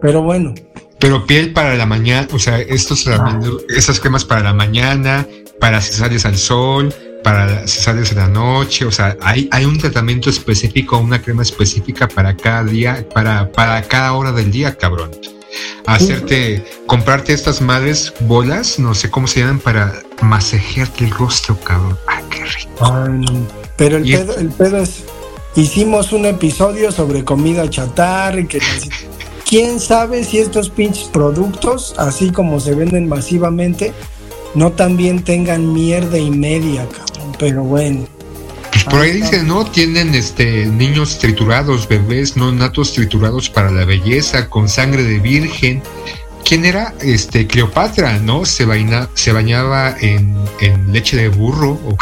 Pero 0.00 0.22
bueno. 0.22 0.54
Pero 1.00 1.26
piel 1.26 1.52
para 1.52 1.74
la 1.74 1.84
mañana, 1.84 2.28
o 2.32 2.38
sea, 2.38 2.60
estos 2.60 3.08
ah. 3.08 3.40
esas 3.68 3.98
cremas 3.98 4.24
para 4.24 4.44
la 4.44 4.54
mañana, 4.54 5.26
para 5.58 5.80
sales 5.80 6.24
al 6.24 6.36
sol, 6.36 6.94
para 7.22 7.66
si 7.66 7.80
sales 7.80 8.10
en 8.12 8.18
la 8.18 8.28
noche, 8.28 8.84
o 8.84 8.90
sea, 8.90 9.16
hay, 9.20 9.48
hay 9.50 9.64
un 9.64 9.78
tratamiento 9.78 10.30
específico, 10.30 10.98
una 10.98 11.20
crema 11.20 11.42
específica 11.42 12.08
para 12.08 12.36
cada 12.36 12.64
día, 12.64 13.06
para, 13.14 13.50
para 13.50 13.82
cada 13.82 14.12
hora 14.12 14.32
del 14.32 14.50
día, 14.50 14.76
cabrón. 14.76 15.10
Hacerte, 15.86 16.64
comprarte 16.86 17.32
estas 17.32 17.60
madres 17.60 18.12
bolas, 18.20 18.78
no 18.78 18.94
sé 18.94 19.10
cómo 19.10 19.26
se 19.26 19.40
llaman, 19.40 19.58
para 19.58 20.02
masajearte 20.22 21.04
el 21.04 21.10
rostro, 21.10 21.58
cabrón. 21.60 21.98
Ah, 22.08 22.20
qué 22.30 22.44
rico. 22.44 22.92
pero 23.76 23.98
el 23.98 24.04
pedo, 24.04 24.36
el 24.36 24.48
pedo 24.48 24.78
es, 24.78 25.04
hicimos 25.56 26.12
un 26.12 26.26
episodio 26.26 26.90
sobre 26.92 27.24
comida 27.24 27.68
chatarra 27.68 28.42
que 28.44 28.60
quién 29.48 29.80
sabe 29.80 30.24
si 30.24 30.38
estos 30.38 30.70
pinches 30.70 31.08
productos, 31.08 31.94
así 31.98 32.30
como 32.30 32.58
se 32.58 32.74
venden 32.74 33.08
masivamente, 33.08 33.92
no 34.54 34.72
también 34.72 35.22
tengan 35.22 35.72
mierda 35.72 36.18
y 36.18 36.30
media, 36.30 36.86
cabrón. 36.88 37.32
Pero 37.38 37.64
bueno. 37.64 38.06
Pues 38.70 38.84
por 38.84 39.00
ahí 39.00 39.12
dicen, 39.12 39.46
¿no? 39.46 39.64
Tienen 39.64 40.14
este 40.14 40.66
niños 40.66 41.18
triturados, 41.18 41.88
bebés 41.88 42.36
no 42.36 42.52
natos 42.52 42.94
triturados 42.94 43.50
para 43.50 43.70
la 43.70 43.84
belleza, 43.84 44.48
con 44.48 44.68
sangre 44.68 45.02
de 45.02 45.18
virgen. 45.18 45.82
¿Quién 46.44 46.64
era? 46.64 46.94
Este, 47.00 47.46
Cleopatra, 47.46 48.18
¿no? 48.18 48.44
Se, 48.44 48.66
se 49.14 49.32
bañaba 49.32 49.94
en, 50.00 50.34
leche 50.92 51.16
de 51.16 51.28
burro. 51.28 51.78
O, 51.84 51.96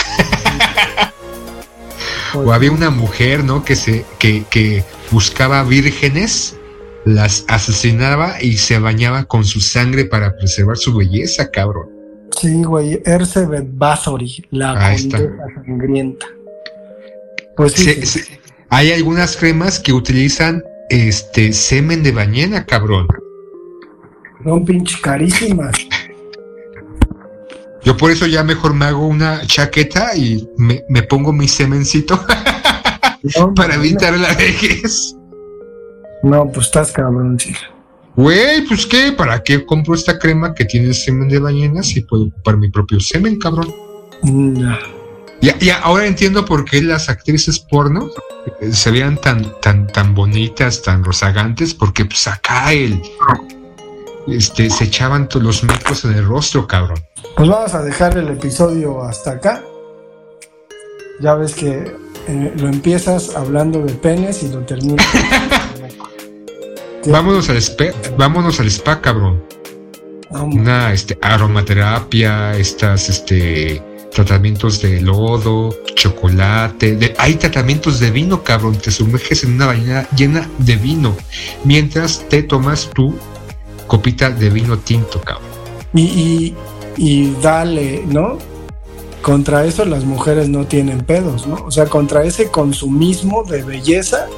o, 2.39 2.53
había 2.53 2.71
una 2.71 2.91
mujer, 2.91 3.45
¿no? 3.45 3.65
Que, 3.65 3.77
se, 3.77 4.07
que, 4.19 4.45
que 4.49 4.85
buscaba 5.11 5.63
vírgenes, 5.65 6.57
las 7.05 7.45
asesinaba 7.49 8.41
y 8.41 8.57
se 8.57 8.79
bañaba 8.79 9.25
con 9.25 9.45
su 9.45 9.61
sangre 9.61 10.05
para 10.05 10.37
preservar 10.37 10.77
su 10.79 10.95
belleza, 10.95 11.51
cabrón. 11.51 11.90
Sí, 12.39 12.63
güey, 12.63 13.03
Ercebet 13.05 13.67
Bathory, 13.73 14.47
la 14.51 14.73
Ahí 14.89 14.97
está. 14.97 15.19
condesa 15.19 15.45
sangrienta. 15.67 16.27
Pues 17.57 17.73
sí, 17.73 17.85
Se- 17.85 18.07
sí. 18.07 18.19
se- 18.21 18.41
hay 18.71 18.93
algunas 18.93 19.37
cremas 19.37 19.79
que 19.81 19.93
utilizan 19.93 20.63
este 20.89 21.53
semen 21.53 22.03
de 22.03 22.13
ballena, 22.13 22.65
cabrón. 22.65 23.07
son 24.45 24.65
pinche 24.65 24.97
carísimas. 25.03 25.75
Yo 27.83 27.97
por 27.97 28.11
eso 28.11 28.27
ya 28.27 28.43
mejor 28.45 28.75
me 28.75 28.85
hago 28.87 29.07
una 29.07 29.41
chaqueta 29.47 30.15
y 30.17 30.49
me, 30.57 30.85
me 30.89 31.03
pongo 31.03 31.33
mi 31.33 31.49
semencito 31.49 32.19
No, 33.39 33.53
para 33.55 33.77
no, 33.77 33.83
evitar 33.83 34.17
la 34.19 34.33
vejez. 34.35 35.15
No, 36.23 36.51
pues 36.51 36.67
estás 36.67 36.93
cabrón, 36.93 37.39
sí. 37.39 37.55
Güey, 38.17 38.67
pues 38.67 38.87
qué, 38.87 39.13
¿para 39.13 39.43
qué 39.43 39.65
compro 39.65 39.95
esta 39.95 40.19
crema 40.19 40.55
que 40.55 40.65
tiene 40.65 40.93
semen 40.93 41.29
de 41.29 41.39
ballena 41.39 41.83
si 41.83 42.01
puedo 42.03 42.25
ocupar 42.25 42.57
mi 42.57 42.71
propio 42.71 43.01
semen, 43.01 43.39
cabrón? 43.39 43.73
Ya. 44.23 44.79
Ya, 45.41 45.59
ya, 45.59 45.79
ahora 45.79 46.07
entiendo 46.07 46.45
por 46.45 46.67
qué 46.67 46.83
las 46.83 47.09
actrices 47.09 47.59
porno 47.59 48.11
eh, 48.61 48.73
se 48.73 48.91
veían 48.91 49.17
tan, 49.17 49.59
tan, 49.61 49.87
tan 49.87 50.15
bonitas, 50.15 50.83
tan 50.83 51.03
rozagantes, 51.03 51.73
porque 51.73 52.05
pues 52.05 52.27
acá 52.27 52.75
el, 52.75 53.01
este, 54.27 54.69
se 54.69 54.85
echaban 54.85 55.29
todos 55.29 55.47
los 55.47 55.65
mecos 55.65 56.05
en 56.05 56.13
el 56.13 56.27
rostro, 56.27 56.67
cabrón. 56.67 57.03
Pues 57.37 57.49
vamos 57.49 57.73
a 57.75 57.83
dejar 57.83 58.19
el 58.19 58.29
episodio 58.29 59.03
hasta 59.03 59.33
acá. 59.33 59.65
Ya 61.21 61.35
ves 61.35 61.55
que 61.55 61.97
eh, 62.29 62.53
lo 62.57 62.69
empiezas 62.69 63.35
hablando 63.35 63.83
de 63.83 63.95
penes 63.95 64.43
y 64.43 64.49
lo 64.49 64.61
terminas. 64.61 65.07
Vámonos 67.07 67.49
al 67.49 67.57
spa, 67.57 67.87
vámonos 68.19 68.61
al 68.61 68.67
spa, 68.67 69.01
cabrón. 69.01 69.43
Una, 70.31 70.93
este, 70.93 71.19
aromaterapia, 71.23 72.57
estas, 72.57 73.09
este, 73.09 73.83
tratamientos 74.13 74.83
de 74.83 75.01
lodo, 75.01 75.75
chocolate, 75.95 76.97
de, 76.97 77.15
hay 77.19 77.35
tratamientos 77.35 78.01
de 78.01 78.11
vino, 78.11 78.43
cabrón. 78.43 78.77
Te 78.77 78.91
sumerges 78.91 79.45
en 79.45 79.55
una 79.55 79.67
bañera 79.67 80.09
llena 80.15 80.49
de 80.59 80.77
vino, 80.77 81.17
mientras 81.65 82.29
te 82.29 82.43
tomas 82.43 82.91
tu 82.91 83.15
copita 83.87 84.31
de 84.31 84.51
vino 84.51 84.79
tinto, 84.79 85.21
cabrón. 85.21 85.49
Y, 85.95 86.03
y, 86.03 86.57
y 86.97 87.35
dale, 87.43 88.05
¿no? 88.07 88.39
Contra 89.23 89.65
eso 89.65 89.85
las 89.85 90.05
mujeres 90.05 90.49
no 90.49 90.67
tienen 90.67 91.01
pedos, 91.01 91.47
¿no? 91.47 91.57
O 91.65 91.71
sea, 91.71 91.87
contra 91.87 92.25
ese 92.25 92.51
consumismo 92.51 93.43
de 93.45 93.63
belleza, 93.63 94.29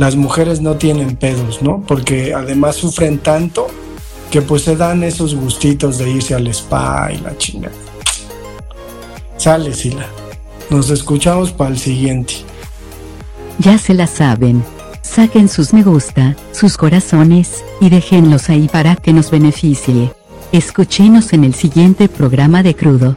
las 0.00 0.16
mujeres 0.16 0.62
no 0.62 0.76
tienen 0.76 1.14
pedos, 1.14 1.60
¿no? 1.60 1.82
Porque 1.86 2.32
además 2.32 2.76
sufren 2.76 3.18
tanto 3.18 3.66
que 4.30 4.40
pues 4.40 4.62
se 4.62 4.74
dan 4.74 5.04
esos 5.04 5.34
gustitos 5.34 5.98
de 5.98 6.10
irse 6.10 6.34
al 6.34 6.46
spa 6.46 7.10
y 7.12 7.18
la 7.18 7.36
chingada. 7.36 7.74
Sale, 9.36 9.74
Sila. 9.74 10.06
Nos 10.70 10.88
escuchamos 10.88 11.52
para 11.52 11.72
el 11.72 11.78
siguiente. 11.78 12.32
Ya 13.58 13.76
se 13.76 13.92
la 13.92 14.06
saben. 14.06 14.64
Saquen 15.02 15.50
sus 15.50 15.74
me 15.74 15.82
gusta, 15.82 16.34
sus 16.52 16.78
corazones, 16.78 17.62
y 17.78 17.90
déjenlos 17.90 18.48
ahí 18.48 18.68
para 18.68 18.96
que 18.96 19.12
nos 19.12 19.30
beneficie. 19.30 20.14
Escuchenos 20.50 21.34
en 21.34 21.44
el 21.44 21.52
siguiente 21.52 22.08
programa 22.08 22.62
de 22.62 22.74
Crudo. 22.74 23.16